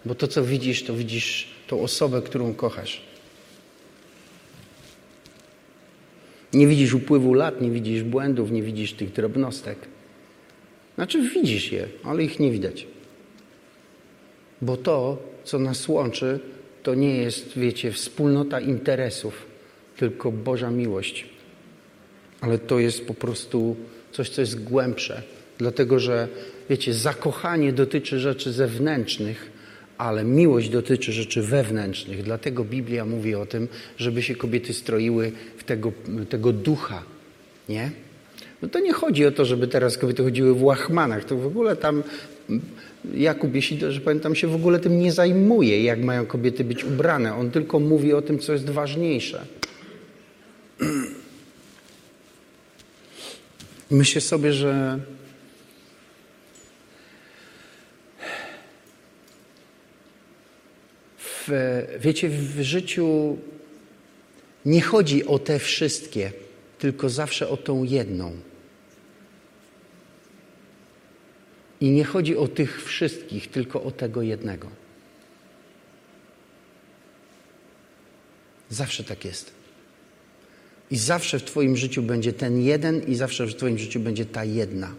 Bo 0.06 0.16
to, 0.16 0.28
co 0.28 0.44
widzisz, 0.44 0.84
to 0.84 0.94
widzisz 0.94 1.48
tą 1.68 1.82
osobę, 1.82 2.22
którą 2.22 2.54
kochasz. 2.54 3.02
Nie 6.54 6.68
widzisz 6.68 6.94
upływu 6.94 7.34
lat, 7.34 7.62
nie 7.62 7.72
widzisz 7.72 8.04
błędów, 8.04 8.52
nie 8.52 8.64
widzisz 8.64 8.94
tych 8.94 9.12
drobnostek. 9.12 9.78
Znaczy 10.96 11.30
widzisz 11.30 11.72
je, 11.72 11.88
ale 12.04 12.24
ich 12.24 12.40
nie 12.40 12.52
widać. 12.52 12.88
Bo 14.62 14.78
to, 14.78 15.18
co 15.44 15.60
nas 15.60 15.88
łączy, 15.88 16.40
to 16.84 16.96
nie 16.96 17.18
jest, 17.18 17.60
wiecie, 17.60 17.92
wspólnota 17.92 18.60
interesów, 18.60 19.46
tylko 19.98 20.32
Boża 20.32 20.72
miłość. 20.72 21.26
Ale 22.42 22.58
to 22.58 22.80
jest 22.80 23.08
po 23.08 23.14
prostu 23.14 23.76
coś, 24.12 24.30
co 24.30 24.42
jest 24.42 24.64
głębsze. 24.64 25.22
Dlatego, 25.58 26.00
że, 26.00 26.28
wiecie, 26.70 26.94
zakochanie 26.94 27.74
dotyczy 27.74 28.20
rzeczy 28.20 28.52
zewnętrznych, 28.52 29.52
ale 29.98 30.24
miłość 30.24 30.70
dotyczy 30.70 31.12
rzeczy 31.12 31.42
wewnętrznych. 31.42 32.24
Dlatego 32.24 32.64
Biblia 32.64 33.06
mówi 33.06 33.36
o 33.36 33.46
tym, 33.46 33.68
żeby 33.98 34.22
się 34.22 34.36
kobiety 34.36 34.74
stroiły 34.74 35.32
w 35.58 35.64
tego, 35.64 35.92
tego 36.30 36.54
ducha, 36.54 37.04
nie? 37.70 37.92
No 38.62 38.70
to 38.70 38.80
nie 38.80 38.94
chodzi 38.94 39.26
o 39.26 39.32
to, 39.32 39.46
żeby 39.46 39.68
teraz 39.68 39.98
kobiety 39.98 40.24
chodziły 40.24 40.54
w 40.54 40.64
łachmanach. 40.64 41.26
To 41.26 41.38
w 41.38 41.48
ogóle 41.48 41.76
tam 41.76 42.04
Jakub, 43.14 43.56
jeśli 43.56 43.80
że 43.90 44.02
pamiętam, 44.02 44.36
się 44.36 44.48
w 44.48 44.56
ogóle 44.56 44.80
tym 44.80 45.00
nie 45.00 45.12
zajmuje, 45.12 45.84
jak 45.84 46.00
mają 46.00 46.26
kobiety 46.26 46.64
być 46.64 46.84
ubrane. 46.84 47.36
On 47.36 47.52
tylko 47.52 47.80
mówi 47.80 48.14
o 48.14 48.22
tym, 48.22 48.40
co 48.40 48.54
jest 48.54 48.70
ważniejsze. 48.70 49.46
Myślę 53.92 54.22
sobie, 54.22 54.54
że 54.54 55.00
w, 61.18 61.50
wiecie, 62.00 62.30
w 62.30 62.62
życiu 62.62 63.38
nie 64.66 64.82
chodzi 64.82 65.26
o 65.26 65.40
te 65.40 65.60
wszystkie, 65.60 66.32
tylko 66.80 67.10
zawsze 67.10 67.50
o 67.50 67.58
tą 67.58 67.84
jedną. 67.84 68.38
I 71.82 71.90
nie 71.90 72.04
chodzi 72.04 72.38
o 72.38 72.48
tych 72.48 72.86
wszystkich, 72.86 73.52
tylko 73.52 73.84
o 73.84 73.92
tego 73.92 74.22
jednego. 74.22 74.70
Zawsze 78.70 79.04
tak 79.04 79.26
jest. 79.26 79.65
I 80.92 80.98
zawsze 80.98 81.40
w 81.40 81.44
Twoim 81.44 81.78
życiu 81.78 82.02
będzie 82.02 82.34
ten 82.34 82.62
jeden, 82.62 83.04
i 83.08 83.16
zawsze 83.16 83.46
w 83.46 83.56
Twoim 83.56 83.78
życiu 83.78 84.00
będzie 84.00 84.26
ta 84.26 84.44
jedna. 84.44 84.92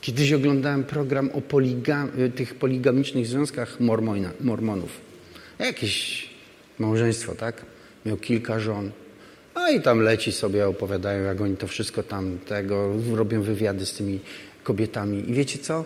Kiedyś 0.00 0.32
oglądałem 0.32 0.84
program 0.84 1.30
o 1.30 1.40
poligam, 1.40 2.10
tych 2.34 2.54
poligamicznych 2.54 3.26
związkach 3.26 3.80
mormona, 3.80 4.30
mormonów. 4.40 5.00
Jakieś 5.58 6.28
małżeństwo, 6.78 7.34
tak? 7.34 7.66
Miał 8.06 8.16
kilka 8.16 8.60
żon. 8.60 8.90
A 9.54 9.70
i 9.70 9.82
tam 9.82 10.00
leci 10.00 10.32
sobie, 10.32 10.68
opowiadają, 10.68 11.24
jak 11.24 11.40
oni 11.40 11.56
to 11.56 11.66
wszystko 11.66 12.02
tam 12.02 12.38
tego, 12.38 12.92
robią 13.12 13.42
wywiady 13.42 13.86
z 13.86 13.92
tymi 13.92 14.20
kobietami. 14.62 15.30
I 15.30 15.34
wiecie 15.34 15.58
co? 15.58 15.84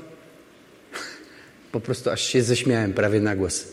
Po 1.73 1.81
prostu 1.81 2.11
aż 2.11 2.21
się 2.21 2.43
ześmiałem 2.43 2.93
prawie 2.93 3.21
na 3.21 3.37
głos. 3.37 3.69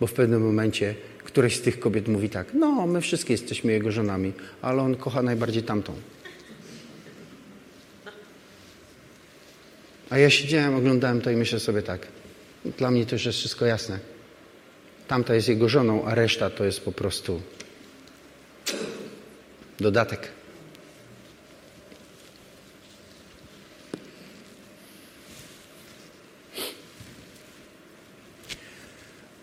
Bo 0.00 0.06
w 0.06 0.12
pewnym 0.12 0.42
momencie 0.42 0.94
któreś 1.30 1.56
z 1.56 1.60
tych 1.60 1.80
kobiet 1.80 2.08
mówi 2.08 2.30
tak, 2.30 2.54
no 2.54 2.86
my 2.86 3.00
wszystkie 3.00 3.34
jesteśmy 3.34 3.72
jego 3.72 3.92
żonami, 3.92 4.32
ale 4.62 4.82
on 4.82 4.96
kocha 4.96 5.22
najbardziej 5.22 5.62
tamtą. 5.62 5.94
A 10.10 10.18
ja 10.18 10.30
siedziałem, 10.30 10.74
oglądałem 10.74 11.20
to 11.20 11.30
i 11.30 11.36
myślę 11.36 11.60
sobie 11.60 11.82
tak, 11.82 12.06
dla 12.78 12.90
mnie 12.90 13.06
to 13.06 13.14
już 13.14 13.24
jest 13.24 13.38
wszystko 13.38 13.66
jasne. 13.66 13.98
Tamta 15.08 15.34
jest 15.34 15.48
jego 15.48 15.68
żoną, 15.68 16.04
a 16.04 16.14
reszta 16.14 16.50
to 16.50 16.64
jest 16.64 16.80
po 16.80 16.92
prostu 16.92 17.40
dodatek. 19.80 20.39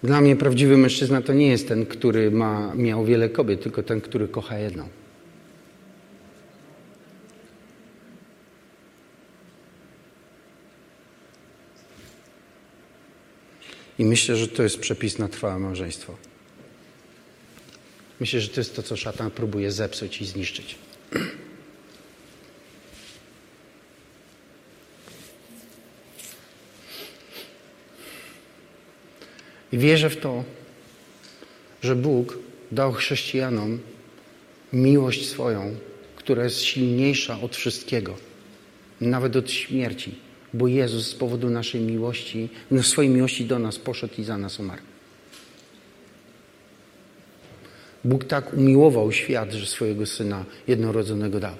Dla 0.08 0.22
mnie 0.22 0.36
prawdziwy 0.36 0.78
mężczyzna 0.78 1.22
to 1.22 1.34
nie 1.34 1.48
jest 1.48 1.68
ten, 1.68 1.86
który 1.86 2.32
ma, 2.32 2.76
miał 2.76 3.06
wiele 3.06 3.30
kobiet, 3.30 3.62
tylko 3.62 3.84
ten, 3.84 4.02
który 4.02 4.28
kocha 4.28 4.60
jedną. 4.60 4.90
I 14.00 14.06
myślę, 14.06 14.36
że 14.36 14.48
to 14.48 14.64
jest 14.64 14.80
przepis 14.80 15.20
na 15.20 15.28
trwałe 15.28 15.60
małżeństwo. 15.60 16.18
Myślę, 18.20 18.42
że 18.42 18.50
to 18.50 18.60
jest 18.60 18.76
to, 18.76 18.84
co 18.84 18.98
szatan 18.98 19.32
próbuje 19.32 19.72
zepsuć 19.72 20.22
i 20.22 20.26
zniszczyć. 20.26 20.87
Wierzę 29.78 30.10
w 30.10 30.18
to, 30.18 30.44
że 31.82 31.96
Bóg 31.96 32.40
dał 32.72 32.94
chrześcijanom 32.94 33.80
miłość 34.74 35.30
swoją, 35.30 35.76
która 36.16 36.44
jest 36.44 36.62
silniejsza 36.62 37.42
od 37.42 37.56
wszystkiego, 37.56 38.16
nawet 39.02 39.36
od 39.36 39.52
śmierci, 39.52 40.16
bo 40.54 40.68
Jezus 40.68 41.08
z 41.08 41.16
powodu 41.16 41.50
naszej 41.50 41.82
miłości, 41.82 42.50
no, 42.72 42.84
swojej 42.84 43.12
miłości 43.12 43.46
do 43.46 43.60
nas 43.60 43.80
poszedł 43.80 44.14
i 44.18 44.24
za 44.24 44.38
nas 44.38 44.60
umarł. 44.60 44.82
Bóg 48.04 48.26
tak 48.26 48.54
umiłował 48.54 49.12
świat, 49.12 49.54
że 49.54 49.66
swojego 49.66 50.06
Syna 50.06 50.46
jednorodzonego 50.68 51.40
dał. 51.40 51.56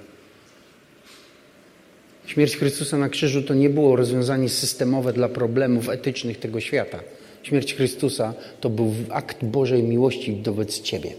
Śmierć 2.26 2.56
Chrystusa 2.56 2.98
na 2.98 3.08
krzyżu 3.08 3.42
to 3.42 3.54
nie 3.54 3.70
było 3.70 3.96
rozwiązanie 3.96 4.48
systemowe 4.48 5.12
dla 5.12 5.28
problemów 5.28 5.88
etycznych 5.88 6.38
tego 6.38 6.60
świata. 6.60 7.00
Śmierć 7.48 7.74
Chrystusa 7.74 8.34
to 8.60 8.70
był 8.70 8.94
akt 9.10 9.44
Bożej 9.44 9.82
miłości 9.82 10.40
wobec 10.44 10.80
Ciebie 10.80 11.12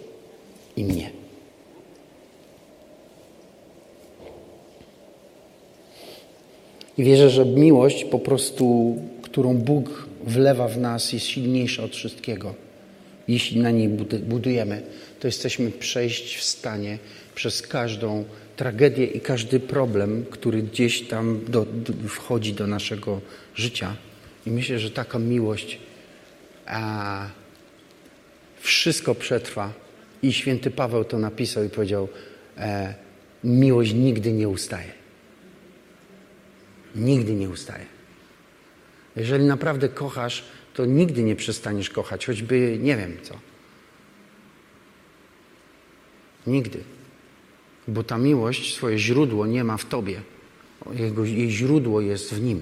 i 0.78 0.84
mnie. 0.84 1.12
I 6.98 7.04
wierzę, 7.04 7.30
że 7.30 7.46
miłość 7.46 8.06
po 8.06 8.20
prostu, 8.20 8.96
którą 9.22 9.58
Bóg 9.58 10.08
wlewa 10.24 10.68
w 10.68 10.78
nas, 10.78 11.14
jest 11.14 11.26
silniejsza 11.26 11.84
od 11.84 11.96
wszystkiego. 11.96 12.56
Jeśli 13.28 13.62
na 13.62 13.72
niej 13.72 13.90
budujemy, 14.24 14.82
to 15.20 15.28
jesteśmy 15.28 15.72
przejść 15.72 16.38
w 16.38 16.44
stanie 16.44 16.98
przez 17.36 17.62
każdą 17.62 18.24
tragedię 18.56 19.06
i 19.06 19.20
każdy 19.20 19.60
problem, 19.60 20.26
który 20.30 20.64
gdzieś 20.64 21.02
tam 21.02 21.40
do, 21.48 21.66
do, 21.66 22.10
wchodzi 22.10 22.54
do 22.54 22.68
naszego 22.68 23.22
życia. 23.56 23.96
I 24.48 24.52
myślę, 24.52 24.80
że 24.80 24.92
taka 24.92 25.20
miłość 25.20 25.80
a, 26.70 27.28
wszystko 28.60 29.16
przetrwa. 29.16 29.74
I 30.24 30.34
święty 30.34 30.72
Paweł 30.72 31.04
to 31.04 31.20
napisał 31.20 31.64
i 31.64 31.70
powiedział: 31.70 32.08
e, 32.58 32.94
Miłość 33.44 33.94
nigdy 33.94 34.34
nie 34.34 34.50
ustaje. 34.50 34.92
Nigdy 36.96 37.34
nie 37.34 37.50
ustaje. 37.50 37.86
Jeżeli 39.16 39.46
naprawdę 39.46 39.90
kochasz, 39.90 40.44
to 40.74 40.86
nigdy 40.86 41.24
nie 41.24 41.36
przestaniesz 41.36 41.90
kochać, 41.90 42.26
choćby 42.26 42.78
nie 42.82 42.98
wiem 42.98 43.18
co. 43.24 43.40
Nigdy. 46.48 46.84
Bo 47.88 48.04
ta 48.04 48.18
miłość 48.18 48.76
swoje 48.76 49.00
źródło 49.00 49.48
nie 49.48 49.64
ma 49.64 49.78
w 49.78 49.86
tobie. 49.86 50.22
Jego, 50.94 51.26
jej 51.26 51.52
źródło 51.52 52.02
jest 52.02 52.34
w 52.34 52.42
nim. 52.42 52.62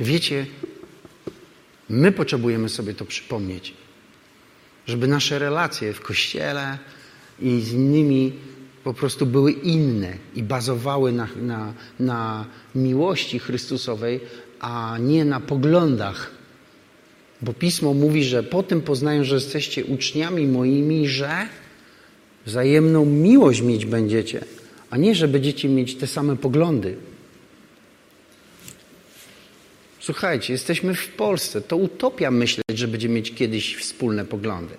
Wiecie, 0.00 0.46
my 1.88 2.12
potrzebujemy 2.12 2.68
sobie 2.68 2.94
to 2.94 3.04
przypomnieć, 3.04 3.74
żeby 4.86 5.08
nasze 5.08 5.38
relacje 5.38 5.92
w 5.92 6.00
kościele 6.00 6.78
i 7.40 7.60
z 7.60 7.72
innymi 7.72 8.32
po 8.84 8.94
prostu 8.94 9.26
były 9.26 9.52
inne 9.52 10.12
i 10.34 10.42
bazowały 10.42 11.12
na, 11.12 11.28
na, 11.36 11.72
na 12.00 12.46
miłości 12.74 13.38
Chrystusowej, 13.38 14.20
a 14.60 14.96
nie 15.00 15.24
na 15.24 15.40
poglądach. 15.40 16.30
Bo 17.42 17.52
pismo 17.52 17.94
mówi, 17.94 18.24
że 18.24 18.42
po 18.42 18.62
tym 18.62 18.80
poznają, 18.80 19.24
że 19.24 19.34
jesteście 19.34 19.84
uczniami 19.84 20.46
moimi, 20.46 21.08
że 21.08 21.48
wzajemną 22.46 23.04
miłość 23.04 23.60
mieć 23.62 23.86
będziecie, 23.86 24.44
a 24.90 24.96
nie, 24.96 25.14
że 25.14 25.28
będziecie 25.28 25.68
mieć 25.68 25.94
te 25.94 26.06
same 26.06 26.36
poglądy. 26.36 26.96
Słuchajcie, 30.08 30.52
jesteśmy 30.52 30.94
w 30.94 31.08
Polsce. 31.08 31.60
To 31.60 31.76
utopia 31.76 32.30
myśleć, 32.30 32.64
że 32.74 32.88
będziemy 32.88 33.14
mieć 33.14 33.34
kiedyś 33.34 33.76
wspólne 33.76 34.24
poglądy. 34.24 34.74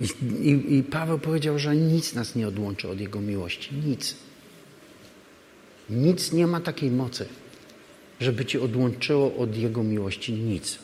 I, 0.00 0.76
i, 0.76 0.82
Paweł 0.82 1.18
powiedział, 1.18 1.58
że 1.58 1.76
nic 1.76 2.14
nas 2.14 2.34
nie 2.34 2.48
odłączy 2.48 2.88
od 2.88 3.00
Jego 3.00 3.20
miłości. 3.20 3.74
Nic. 3.74 4.16
Nic 5.90 6.32
nie 6.32 6.46
ma 6.46 6.60
takiej 6.60 6.90
mocy, 6.90 7.28
żeby 8.20 8.44
Cię 8.44 8.60
odłączyło 8.60 9.36
od 9.36 9.56
Jego 9.56 9.82
miłości. 9.82 10.32
Nic. 10.32 10.78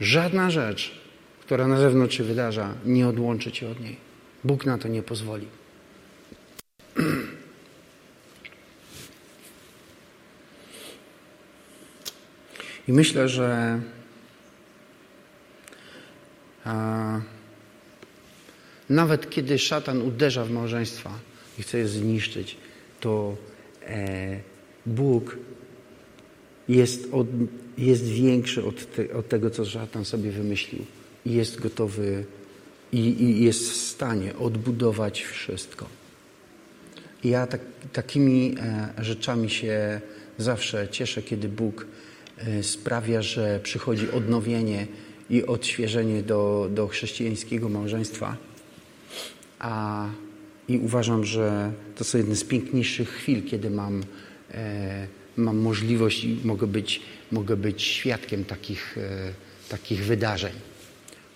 Żadna 0.00 0.50
rzecz, 0.50 1.05
która 1.46 1.68
na 1.68 1.80
zewnątrz 1.80 2.16
się 2.16 2.24
wydarza, 2.24 2.74
nie 2.84 3.08
odłączy 3.08 3.52
Cię 3.52 3.68
od 3.68 3.80
niej. 3.80 3.96
Bóg 4.44 4.66
na 4.66 4.78
to 4.78 4.88
nie 4.88 5.02
pozwoli. 5.02 5.46
I 12.88 12.92
myślę, 12.92 13.28
że 13.28 13.80
a, 16.64 17.20
nawet 18.90 19.30
kiedy 19.30 19.58
szatan 19.58 20.02
uderza 20.02 20.44
w 20.44 20.50
małżeństwa 20.50 21.10
i 21.58 21.62
chce 21.62 21.78
je 21.78 21.88
zniszczyć, 21.88 22.56
to 23.00 23.36
e, 23.82 24.40
Bóg 24.86 25.36
jest, 26.68 27.08
od, 27.12 27.26
jest 27.78 28.04
większy 28.04 28.64
od, 28.64 28.94
te, 28.94 29.14
od, 29.14 29.28
tego, 29.28 29.50
co 29.50 29.64
szatan 29.64 30.04
sobie 30.04 30.30
wymyślił. 30.30 30.84
I 31.26 31.32
jest 31.32 31.60
gotowy 31.60 32.24
i, 32.92 32.98
i 32.98 33.44
jest 33.44 33.70
w 33.70 33.76
stanie 33.76 34.36
odbudować 34.36 35.22
wszystko. 35.22 35.86
I 37.24 37.28
ja 37.28 37.46
tak, 37.46 37.60
takimi 37.92 38.54
e, 38.60 39.04
rzeczami 39.04 39.50
się 39.50 40.00
zawsze 40.38 40.88
cieszę, 40.88 41.22
kiedy 41.22 41.48
Bóg 41.48 41.86
e, 42.38 42.62
sprawia, 42.62 43.22
że 43.22 43.60
przychodzi 43.62 44.10
odnowienie 44.10 44.86
i 45.30 45.46
odświeżenie 45.46 46.22
do, 46.22 46.70
do 46.74 46.88
chrześcijańskiego 46.88 47.68
małżeństwa. 47.68 48.36
A, 49.58 50.08
I 50.68 50.78
uważam, 50.78 51.24
że 51.24 51.72
to 51.96 52.04
są 52.04 52.18
jedne 52.18 52.36
z 52.36 52.44
piękniejszych 52.44 53.08
chwil, 53.08 53.42
kiedy 53.44 53.70
mam, 53.70 54.04
e, 54.50 55.06
mam 55.36 55.58
możliwość 55.58 56.24
i 56.24 56.38
mogę 56.44 56.66
być, 56.66 57.00
mogę 57.32 57.56
być 57.56 57.82
świadkiem 57.82 58.44
takich, 58.44 58.98
e, 58.98 59.32
takich 59.68 60.04
wydarzeń. 60.04 60.52